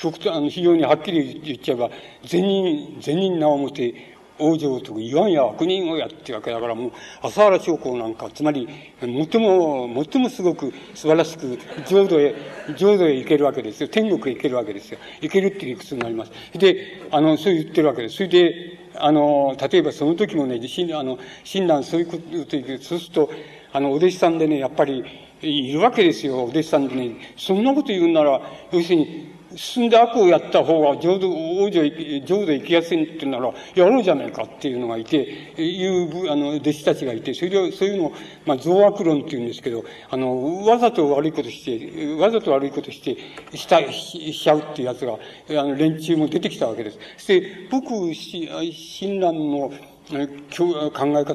[0.00, 1.90] 極端、非常にはっきり言っちゃえば、
[2.24, 3.94] 善人、善人な表、
[4.38, 8.68] 往生と言わんや悪人をやってるわけだからもう、浅原将校なんか、つまり、
[9.00, 12.34] 最も、最もすごく素晴らしく、浄土へ、
[12.76, 13.88] 浄土へ行けるわけですよ。
[13.88, 14.98] 天国へ行けるわけですよ。
[15.20, 16.32] 行けるっていう理屈になります。
[16.54, 18.16] で、あの、そう言ってるわけです。
[18.16, 22.46] それで、あの、例えばその時もね、あの、親鸞そういうこと言う
[22.78, 23.30] とそうすると、
[23.72, 25.04] あの、お弟子さんでね、やっぱり、
[25.40, 27.16] いるわけですよ、お弟子さんでね。
[27.36, 28.40] そんなこと言うなら、
[28.72, 31.82] 要するに、進んで悪をやった方が浄土、王女、
[32.24, 35.16] 浄土行きやすいってなら、やろうじゃないかっていうのがいて、
[35.56, 38.12] いう、あの、弟子たちがいて、それで、そういうのを、
[38.44, 43.16] まあ、増悪論って言うんですけど、あの、わざと悪いことして、わざと悪いことして、
[43.56, 45.18] した、しちゃうっていうやつが、あ
[45.64, 46.98] の、連中も出てきたわけです。
[47.16, 49.72] そして、僕、親鸞の、
[50.08, 51.34] 考え方、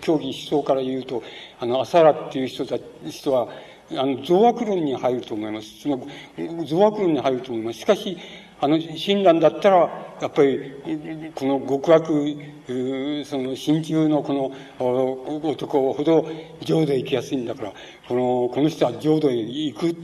[0.00, 1.22] 教義思想から言うと、
[1.60, 3.48] あの、朝原っていう人たち人は、
[3.96, 5.80] あの、増悪論に入ると思います。
[5.80, 5.96] つま
[6.36, 7.80] り、増悪論に入ると思います。
[7.80, 8.16] しかし、
[8.60, 9.76] あの、親鸞だったら、
[10.20, 10.72] やっぱり、
[11.34, 12.06] この極悪、
[13.24, 14.52] その、心中のこの
[15.42, 16.24] 男ほど
[16.60, 17.72] 浄土へ行きやすいんだから、
[18.06, 19.96] この、この人は浄土へ行く、必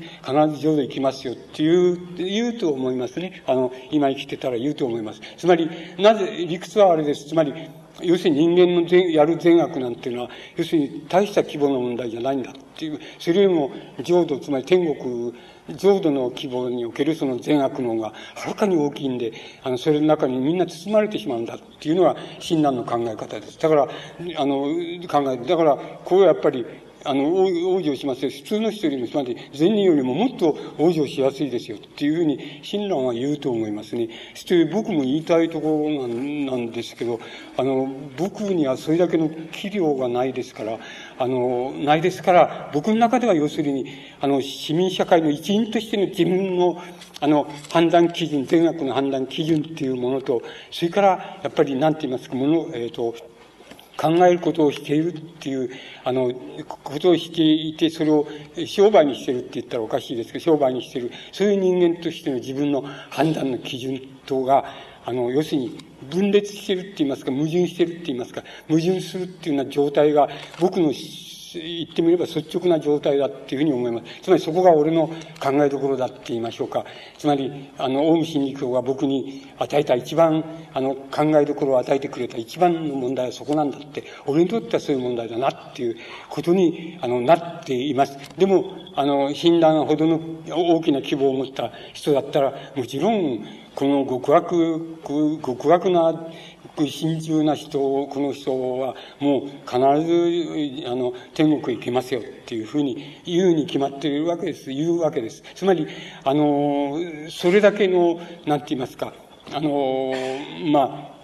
[0.51, 3.45] ず浄土へ行きますよっていう、言うと思いますね。
[3.47, 5.21] あの、今生きてたら言うと思います。
[5.37, 7.29] つまり、なぜ、理屈はあれです。
[7.29, 7.55] つまり、
[8.03, 13.71] 要するに人間のやる善悪なんていうのは、要するに大した規模の問題じゃないんだっていう、それよりも
[14.03, 15.35] 浄土、つまり天国、
[15.77, 19.33] 浄土の規模におけるその善悪の方がはるかに大きいんで、
[19.63, 23.59] あの、それの中にみんな包まれてしまうんだっていうのが親鸞の考え方です。
[23.59, 24.65] だから、あの、
[25.09, 26.65] 考え、だから、これはやっぱり、
[27.05, 28.31] あの、往生しますよ。
[28.31, 31.77] 普通の人よりも、つまり、善人よりももっと往生しやすいですよ。
[31.77, 34.09] っていうふうに、親鸞は言うと思いますね。
[34.35, 37.21] そして僕も言いたいところなんですけど、
[37.57, 40.79] あの、僕にはそれだけの器量がないですから、
[41.19, 43.87] あの、ないですから、僕の中では要するに、
[44.21, 46.83] あの、市民社会の一員としての自分の、
[47.21, 53.15] あの、判断基準、善悪の判断基準っていうものと、それから、やっぱり、なんて言いますか、もの、えっ、ー、と、
[53.99, 55.71] 考えることをしているっていう、
[56.05, 56.33] あの、
[56.65, 58.29] ことをしていて、それを
[58.65, 64.65] 商売にしてるって言ったらおかしいですけど、商売にしてる、そういう人間としての自分の判断の基準等が、
[65.05, 65.79] あの、要するに
[66.11, 70.29] 分裂してるって言いますか、矛盾してるって言いますか、矛盾するっていうような状態が、
[70.61, 70.93] 僕の
[71.59, 74.23] 言ってみれば率直な状態だっていうふうに思います。
[74.23, 75.09] つまりそこが俺の
[75.41, 76.85] 考えどころだって言いましょうか。
[77.17, 85.97] つまり、あの、オウム真理教が僕に与えた一番、あの、考えどころを与えてくれた一番の問題はそこなんだって、俺にとってはそういう問題だなっていう
[86.29, 88.17] ことに、あの、なっています。
[88.37, 94.99] でも、あの、診断ほどの大きな希望を持った人だったら、もちろん、この極悪、
[95.41, 96.27] 極悪な
[96.87, 104.71] 心中な人を、この人はもう必ず、あの、天国へ行きますよっていうふうに言うに決まっているわけです。
[104.71, 105.43] 言うわけです。
[105.55, 105.87] つまり、
[106.25, 106.99] あの、
[107.31, 109.13] それだけの、なんて言いますか、
[109.53, 110.13] あの、
[110.71, 111.18] まあ、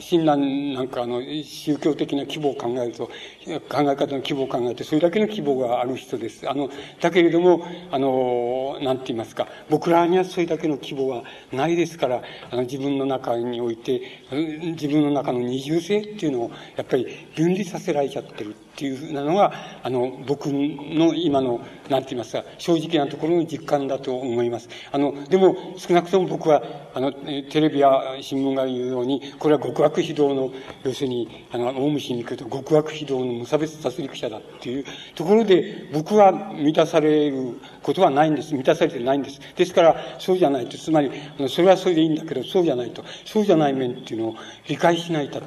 [0.00, 3.12] 親鸞なんかの宗教的な規模を考えると、考
[3.82, 6.48] え方の規模を考えて、それだけの規模がある人です。
[6.48, 17.06] あの、だけれども、あの、なんて言いますか、僕らにはそれだけの規模はないですから、あの自分の中において、自分の中の二重性っていうのを、やっぱり
[17.36, 19.52] 分離させられちゃってるっていうふうなのが、
[19.82, 24.68] あの、僕の今の、なんて言いますか、正直なところの実感だと思います。
[24.92, 26.62] あの、でも、少なくとも僕は、
[26.94, 27.90] あの、テレビや
[28.20, 30.50] 新聞が言うように、これは極悪非道の、
[30.84, 38.54] 要するに、あの、オウム真に来ると極悪非道の無差別殺戮者だっていうところで、僕は満たされることはないんです。
[38.54, 39.40] 満たされてないんです。
[39.56, 41.10] ですから、そうじゃないと、つまり、
[41.48, 44.34] それはそれでいいんだけど、そうじゃないと、そうじゃない面っていうのを
[44.68, 45.40] 理解しないか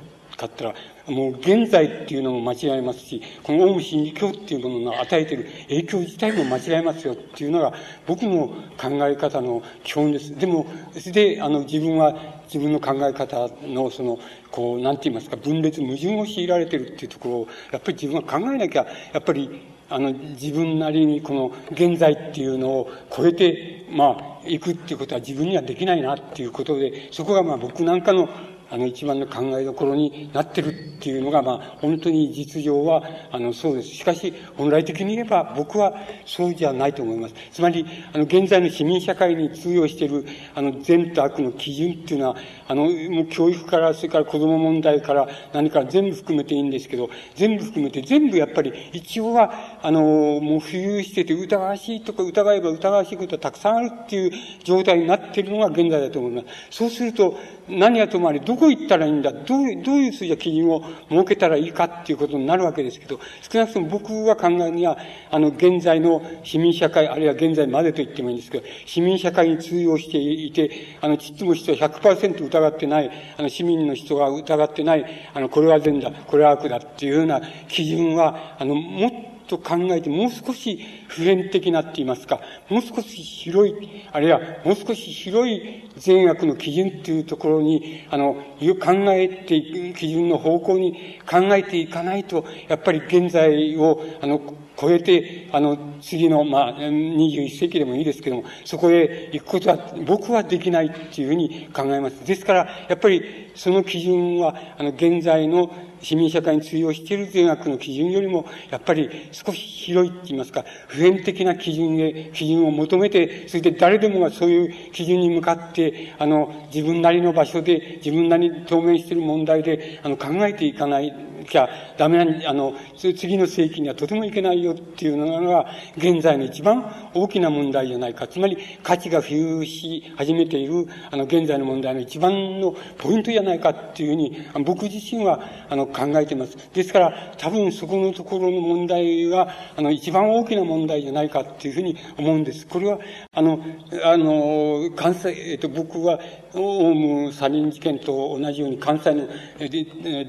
[0.45, 0.75] ったら、
[1.07, 7.73] もう現在っていうのも間違えますし、このオウム真理教っていうものの与えてる影響自体も間違えますよっていうのが
[8.07, 8.47] 僕の
[8.77, 10.37] 考え方の基本です。
[10.37, 10.65] でも、
[10.97, 14.17] それで、あの、自分は自分の考え方のその、
[14.49, 28.29] こう、なんて言いますか、分裂、矛盾を強いられてるっていうところを、やっぱり自分は考えなきゃ、やっぱり、あの、自分なりにこの現在っていうのを超えて、まあ、行くっていうことは自分にはできないなっていうことで、そこがまあ僕なんかの
[28.73, 33.89] あの、一番の考えどころになってるっていうのが、まあ、本当に実情は、あの、そうです。
[33.89, 35.93] しかし、本来的に言えば、僕は
[36.25, 37.35] そうじゃないと思います。
[37.51, 42.35] つまり、あの、現在の市民社会に通用している、あの、善と悪の基準っていうのは、
[42.67, 49.53] あの、もう教育から、それから子供問題から何か全部含めていいんですけど、全部含めて全部やっぱり、一応は、
[49.83, 54.31] あの、もう浮遊してて疑わしいとか疑えば疑わしいことはたくさんあるっていう
[54.63, 56.47] 状態になっているのが現在だと思います。
[56.71, 57.37] そうすると、
[57.69, 59.31] 何はともあれ、どここ行ったらいいんだ？
[59.31, 64.97] どういう、どういう数字や基準を設けたらいいかっていうことになるわけですけど、少なくとも僕が考えるには、
[65.29, 83.75] あの、現在の市民社会、あるいは現在までと言ってもいいんですけど、市民社会に通用していて、あの、ちっとも人は100%疑ってない、あの、市民の人が疑ってない、あの、これは善だ、これは悪だっていうような基準は、あの、もっとと考えて、もう少し普遍的なって言いますか、もう少し広い、
[84.11, 94.41] あるいはもう少し広い善悪の基準っていうところに、あの、考えていく、基準の方向に考えていかないと、やっぱり現在を、あの、
[94.79, 102.25] 超えて、あの、次の、まあ、21世紀でもいいですけども、そこへ行くことは、僕はできないっていうふうに考えます。
[102.25, 105.71] ですから、やっぱり、その基準は、あの、現在の
[106.03, 125.65] 市民社会に通用している善悪の基準よりも、やっぱり少し広いって言いますか、普遍的な基準へ、基準を求めて、それで誰でもがそういう基準に向かって、あの、自分なりの場所で、自分なりに当面している問題で、あの、考えていかないきゃダメな、あの、次の世紀にはとてもいけないよっていうのが、
[125.97, 128.27] 現在の一番大きな問題じゃないか。
[128.27, 136.57] つまり、価値が浮遊し始めている、あの、現在の問題の一番のポイントじゃないかっていうふうに、僕自身は、あの、考えています。
[136.73, 142.67] ですから、多分そこのところの問題が、あの、一番大きな問題じゃないかっていうふうに思うんです。
[142.67, 142.99] これは、
[143.33, 143.59] あの、
[144.03, 146.19] あの、関西、えっと、僕は、
[146.55, 149.27] オウムサリン事件と同じように関西の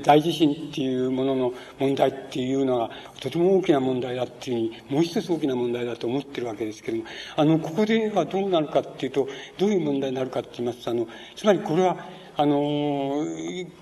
[0.03, 2.91] 大地震っていうものの問題っていうのが
[3.21, 11.07] とても大きな問題だっていうふうに、もう一つ大きな問題だと思ってるわけですけれども、あの、ここではどうなるかっていうと、どういう問題になるかって言いますと、あの、
[11.37, 11.97] つまりこれは、
[12.37, 13.25] あの、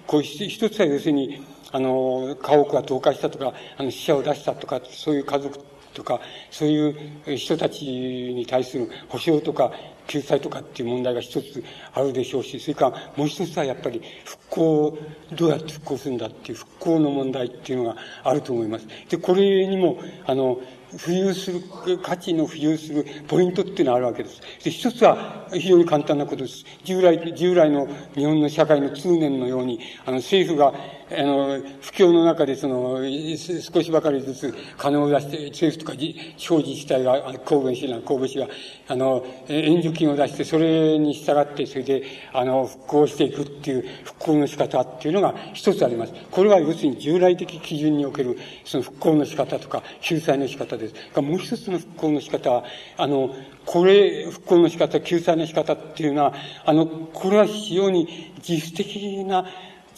[0.07, 1.41] こう一つは要するに、
[1.73, 5.59] あの、家屋が倒壊したとか、あの、死者を出したとか、そういう家族
[5.95, 6.21] とか、
[6.51, 9.73] そういう人たちに対する保障とか、
[10.07, 11.65] 救済とかっていう問題が一つ
[11.95, 14.99] あるでしょうし、それからもう一つはやっぱり復興、
[15.33, 18.87] どうやって復興するんだっていう復興の問題っていうのがあると思います。
[19.09, 20.59] で、これにも、あの、
[20.97, 21.63] 浮遊する、
[22.03, 24.41] 価値の浮遊するポイントっていうのがあるわけです。
[24.63, 26.65] で、一つは非常に簡単なことです。
[26.85, 30.75] 従来、従来の日本の社会の通念のように、あの、政府が
[31.19, 32.99] あの、不況の中でその、
[33.37, 38.49] 少しばかりずつ金を出して、政府とか地方自治体が、神戸市な、神戸市が、
[38.89, 42.03] あの、援助金を出して、それに従って、それで、
[42.33, 46.13] あの、復興していくっていう復興の仕方っていうのが一つあります。
[46.31, 51.21] これは要するに従来的基準における、その復興の仕方とか、救済の仕方です。
[51.21, 52.65] もう一つの復興の仕方は、
[52.97, 53.35] あの、
[53.65, 56.35] これ、復興の仕方、救済の仕方っていうのは、
[56.65, 59.47] あの、これは非常に自主的な、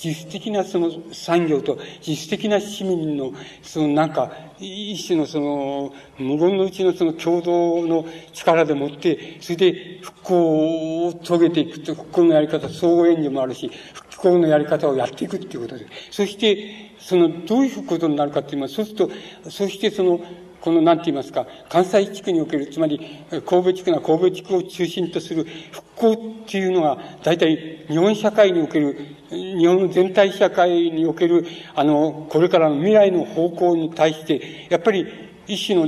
[0.03, 3.33] 自主的なその産業と自主的な市民の
[3.63, 19.11] そのなんか一種のその無言のうちのその共同の力でもってそれで復興を遂げていくと復興のやり方相互援助もあるし復興のやり方をやっていくっていうことですそしてそのどういうことになるかって言いますそうすると
[19.51, 20.21] そしてその
[20.65, 22.99] この、なんて言いますか、関西地区における、つまり、
[23.45, 28.97] 神戸地区な神戸地区を中心とする復興っていうのが、大体、日本社会における、
[29.29, 31.45] 日本全体社会における、
[31.75, 35.07] あの、これからの未来の方向に対して、やっぱり、
[35.47, 35.87] 一種の、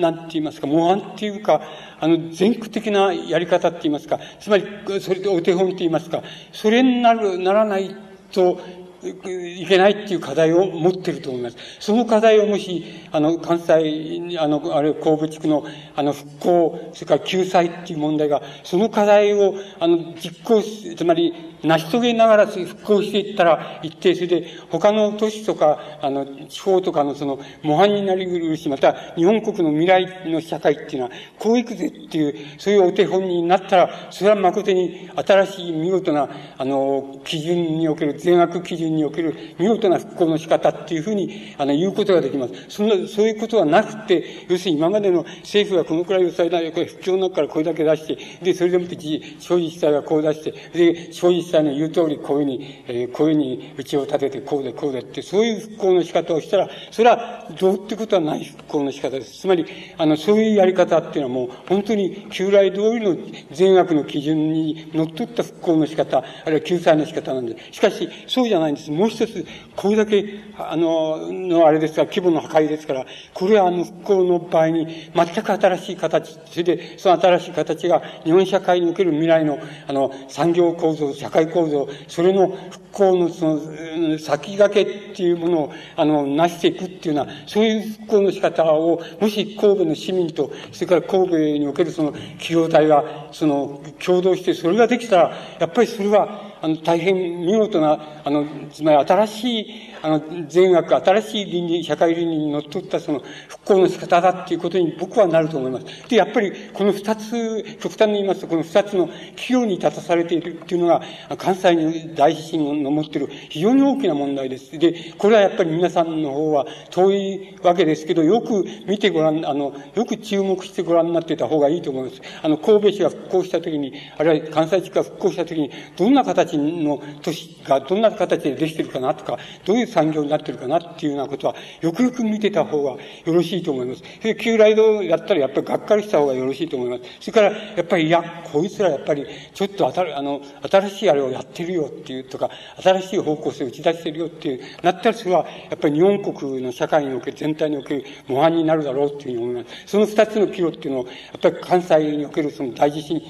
[0.00, 1.62] なんて言いますか、模範っていうか、
[1.98, 4.64] あの、全区的なやり方って言いますか、つまり、
[5.00, 7.96] それでお手本って言いますか、それになる、ならない
[8.32, 8.60] と、
[9.02, 11.56] いけないっていう課題を持ってると思います。
[11.80, 15.64] その課題をもし、あの、関西、あの、あれ、神戸地区の、
[15.96, 42.54] あの、復興、それから救済っていう問題が、その課題を、あの、実行しつまり、成し遂げながら復興していったら、一定、それで、他の都市とか、あの、地方とかのその、模範になりうるし、また、日本国の未来の社会っていうのは、こういくぜっていう、そういうお手本になったら、それは誠に新しい見事な、あの、基準における善悪基準における見事な復興の仕方っていうふうに、あの、言うことができます。
[42.68, 59.40] そんな、そういうことはなくて、要するに今までの政府がこのくらい抑えない、これ、不況の中からこれだけ出して、で、それでもって地方自治体がこう出して、で、地方自治体の言う通りこういうふうに、えー、こういうふうにうちを立てて、こうでこうでって、そういう復興の仕方をしたら、それはどうってことはない復興の仕方です。
[59.40, 59.66] つまり、
[59.98, 63.16] あの、そういうやり方っていうのはもう、本当に旧来通りの
[63.52, 67.74] 善悪の基準にのっとった復興の仕方、あるいは救済の仕方なんです。
[67.74, 68.79] しかし、そうじゃないんです。
[68.88, 69.44] もう一つ、
[69.76, 70.24] これだけ、
[70.58, 106.08] あの、のあれですが、規模の破壊ですから、これはあの復興の場合に、全く新しい形、それで、その新しい形が日本社会における未来の、あの、産業構造、社会構造、それの復興のその、先駆けっていうものを、あの、成していくっていうような、そういう復興の仕方を、もし神戸の市民と、それから神戸におけるその企業体が、その、共同してそれができたら、やっぱりそれは、あの、大変見事な、あの、つまり新しい、あの、善悪、新しい倫理、社会倫理にのっったその復興の仕方だっていうことに僕はなると思います。
[106.08, 111.02] で、やっぱりこの二つ、極端に言いますと、この二つの岐路に立たされているっていうのが、
[111.36, 114.78] 関西の大地震の持っている非常に大きな問題です。
[114.78, 122.20] で、これはやっぱり皆さんの方は遠いわけですけど、よく見てごらん、あの、よく注目してご覧になってた方がいいと思います。
[122.42, 134.02] あの、神戸市が復興したときに、あるいは関西地区が復興したときに、どんな形の都市がどんな形でできてるかなとか、どういう産業になってるかなっていうようなことは、よくよく見てた方がよろしいと思います。
[134.20, 137.02] それ旧来道やったらやっぱりがっかりした方がよろしいと思います。
[137.20, 138.22] それから、やっぱり、いや、
[138.52, 142.50] こいつらやっぱり、ちょっとあたあの、新しいあれをやってるよっていうとか、
[142.82, 149.86] 新しい方向性を打ち出してるよっていう、なったらそれは、やっぱり日本国の社会における、全体における模範になるだろうっていうふうに思います。
[149.86, 153.22] その二つの岐路っていうのを、やっぱり関西におけるその大地震、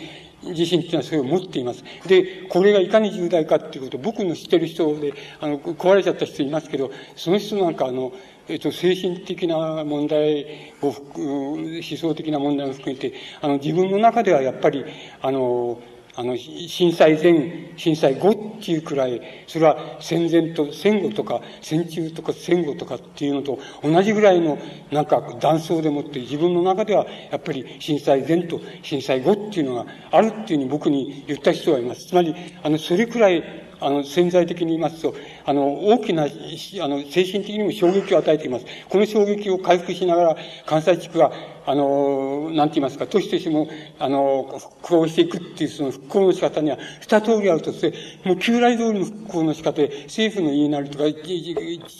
[0.43, 1.84] 自身っていうのはそれを持っています。
[2.07, 8.12] で、これがいかに重大かっていうこと僕の知ってる人で、あの、壊れちゃった人いますけど、その人なんかあの、
[8.49, 14.84] えっと、精神的な問題を、思想的な問題を含めて、あの、自分の中ではやっぱり、
[15.20, 15.78] あの、
[16.17, 24.59] あの、震災前、震災後っていうくらい、それは戦前と戦後とか、戦中とか戦後とかっていうのと同じぐらいの、
[24.91, 32.07] なんか断層でもって自分の中ではやっぱり震災前と震災後っていうのがあるっていうふうに僕に言った人はいます。
[32.07, 33.43] つまり、あの、それくらい、
[33.81, 35.14] あの、潜在的に言いますと、
[35.45, 36.26] あの、大きな、あ
[36.89, 38.66] の、精神的にも衝撃を与えています。
[38.89, 41.33] この衝撃を回復しながら、関西地区が
[41.66, 43.68] あの、なんて言いますか、都市としても、
[43.99, 47.93] あの、復興していくっていうその復興の仕方には二通りあるとして、
[48.24, 51.55] もう旧来通りの復興の仕方で、政府の言いなりとか、地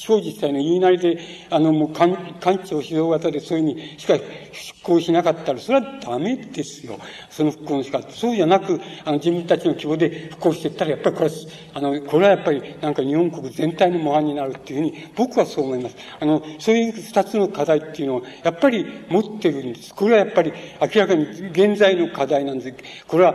[0.07, 1.21] 方自治体の言いなりで、
[1.51, 6.99] あの、もう官、官庁指導型でそういうふうにしか復興しなかったら、それはダメですよ。
[7.29, 8.11] その復興の仕方。
[8.11, 11.33] そうじゃなく、あの、自分たちの規模で復興していったら、やっぱりこれは、
[11.75, 15.97] あの、これはやっぱり、なんか日本国全体の模範になるっていうふうに、僕はそう思います。
[16.19, 19.95] あの、そういう二つの課題っていうのを、やっぱり持ってるんです。
[19.95, 22.75] これはやっぱり明らかに現在の課題なんです。
[23.07, 23.35] これは、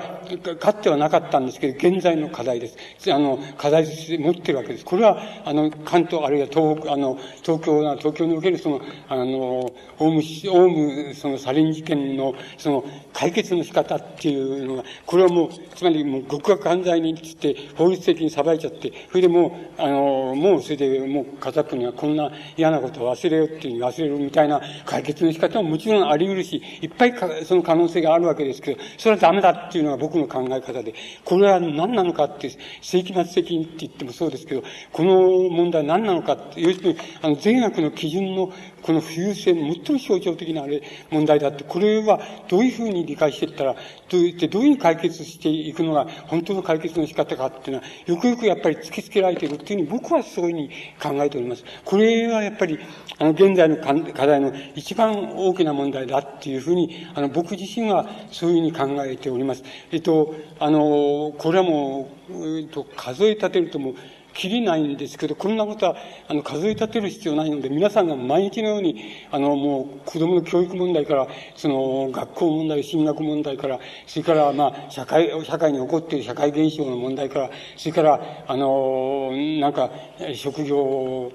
[0.60, 2.78] かつてはなかったんですけど、現在の課題です。
[3.12, 4.86] あの、課題として持ってるわけです。
[4.86, 19.48] これは、あの、関東、あるいは東北、あの、東京な、東京におけるその、あの、オウム、オウム、そのサリン事件の、その、解決の仕方っていうのが、これはもう、つまりもう極悪犯罪につって法律的にに裁いちゃって、それでも
[19.78, 27.14] う、あの、もうそれでもう片っぽにはこんな嫌なことを忘れようっていうに忘れるみたいな解決の仕方ももちろんあり得るし、いっぱい
[27.46, 32.50] その可能性があるわけですけど、それはダメだっていうのが僕の考え方で、これは何なのかって、
[32.82, 38.52] 世紀末責任って言ってもそうですけど、この問題は何なのかって、要するに、あの、善悪の基準の
[38.86, 40.80] この浮遊性の最も象徴的なあれ、
[41.10, 50.70] 問題だって、これはどういうふうに理解していったら、どうやってどういうふうに解決していくのが本当の解決の仕方かっていうのは、よくよくやっぱり突きつけられているっていうふうに僕はそういうふうに
[51.18, 51.64] 考えております。
[51.84, 52.78] これはやっぱり、
[53.18, 59.64] あの、現在の課題の一番大きな問題だっていうふうに、あの、僕自身はそういうふうに考えております。
[59.92, 63.96] えっと、あの、これはもう、えっと、数え立てるともう、
[64.36, 65.96] きりないんですけど、こんなことは、
[66.28, 79.90] あの、数え立てる必要ないので、皆さんが毎日のように、あの、もう、子供の教育問題から、その、学校問題、進学問題から、それから、まあ、社会、社会に起こっている社会現象の問題から、それから、あの、なんか、
[80.36, 81.32] 職業、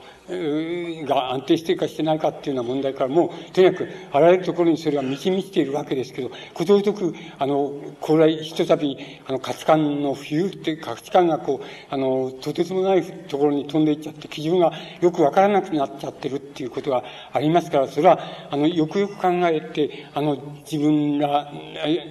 [1.06, 17.02] が安定しているかしてないかっていうような問題からもう、とにかく、あらゆるところにそれが満ち満ちているわけですけど、ことごとく、あの、これひとたび、あの、価値観の浮遊って、価値観がこう、あの、とてつもないところに飛んでいっちゃって、基準がよくわからなくなっちゃってるっていうことが
[17.32, 18.20] ありますから、それは、
[18.50, 20.36] あの、よくよく考えて、あの、
[20.70, 21.52] 自分ら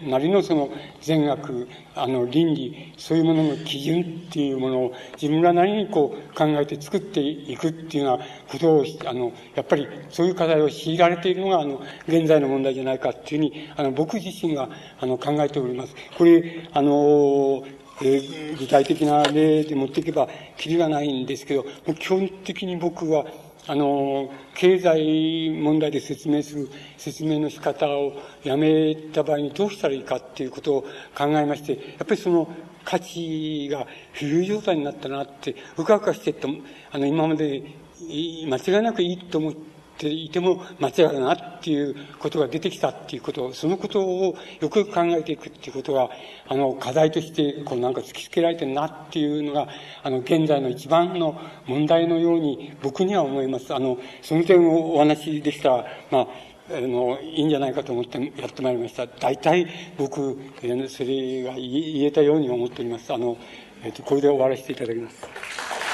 [0.08, 0.70] なりのその
[1.02, 1.68] 善悪、
[2.02, 14.70] あの、倫理、そういうものの基準っていうものを自分らなりにこう考えて作っていくっていうようなことを、あの、やっぱりそういう課題を強いられているのが、あの、現在の問題じゃないかっていうふうに、あの、僕自身が、
[15.00, 15.96] あの、考えております。
[16.18, 17.64] これ、あの、
[18.02, 21.66] えー、具体的な例で持っていけば、きりがないんですけど、
[22.00, 23.26] 基本的に僕は、
[23.70, 28.14] あの、経済問題で説明する説明の仕方を
[28.44, 30.82] やめた場合にどうしたらいいかっていうことを
[31.16, 32.52] 考えまして、やっぱりその
[32.84, 36.48] 価値が浮遊状態になったなって、うかうかしてって、
[36.92, 37.62] あの、今まで
[38.10, 39.69] 間違いなくいいと思って、
[40.00, 46.10] ていても間違いだなっていうことが出てきたっていうこと、そのことをよくよく考えていくっていうことが、
[46.48, 49.68] あの、課題として、こうなんか突きつけられてるなっていうのが、
[50.02, 53.76] あの、現在の一番の問題のように僕には思います。
[53.76, 56.28] あの、その点をお話でしたら、まあ、
[56.72, 59.06] あの、いいんじゃないかと思ってやってまいりました。
[59.06, 59.68] 大体
[59.98, 60.38] 僕、
[60.88, 63.14] それが言えたように思っております。
[63.14, 63.38] あの、
[63.84, 65.89] えっ、と、これで終わらせていただきます。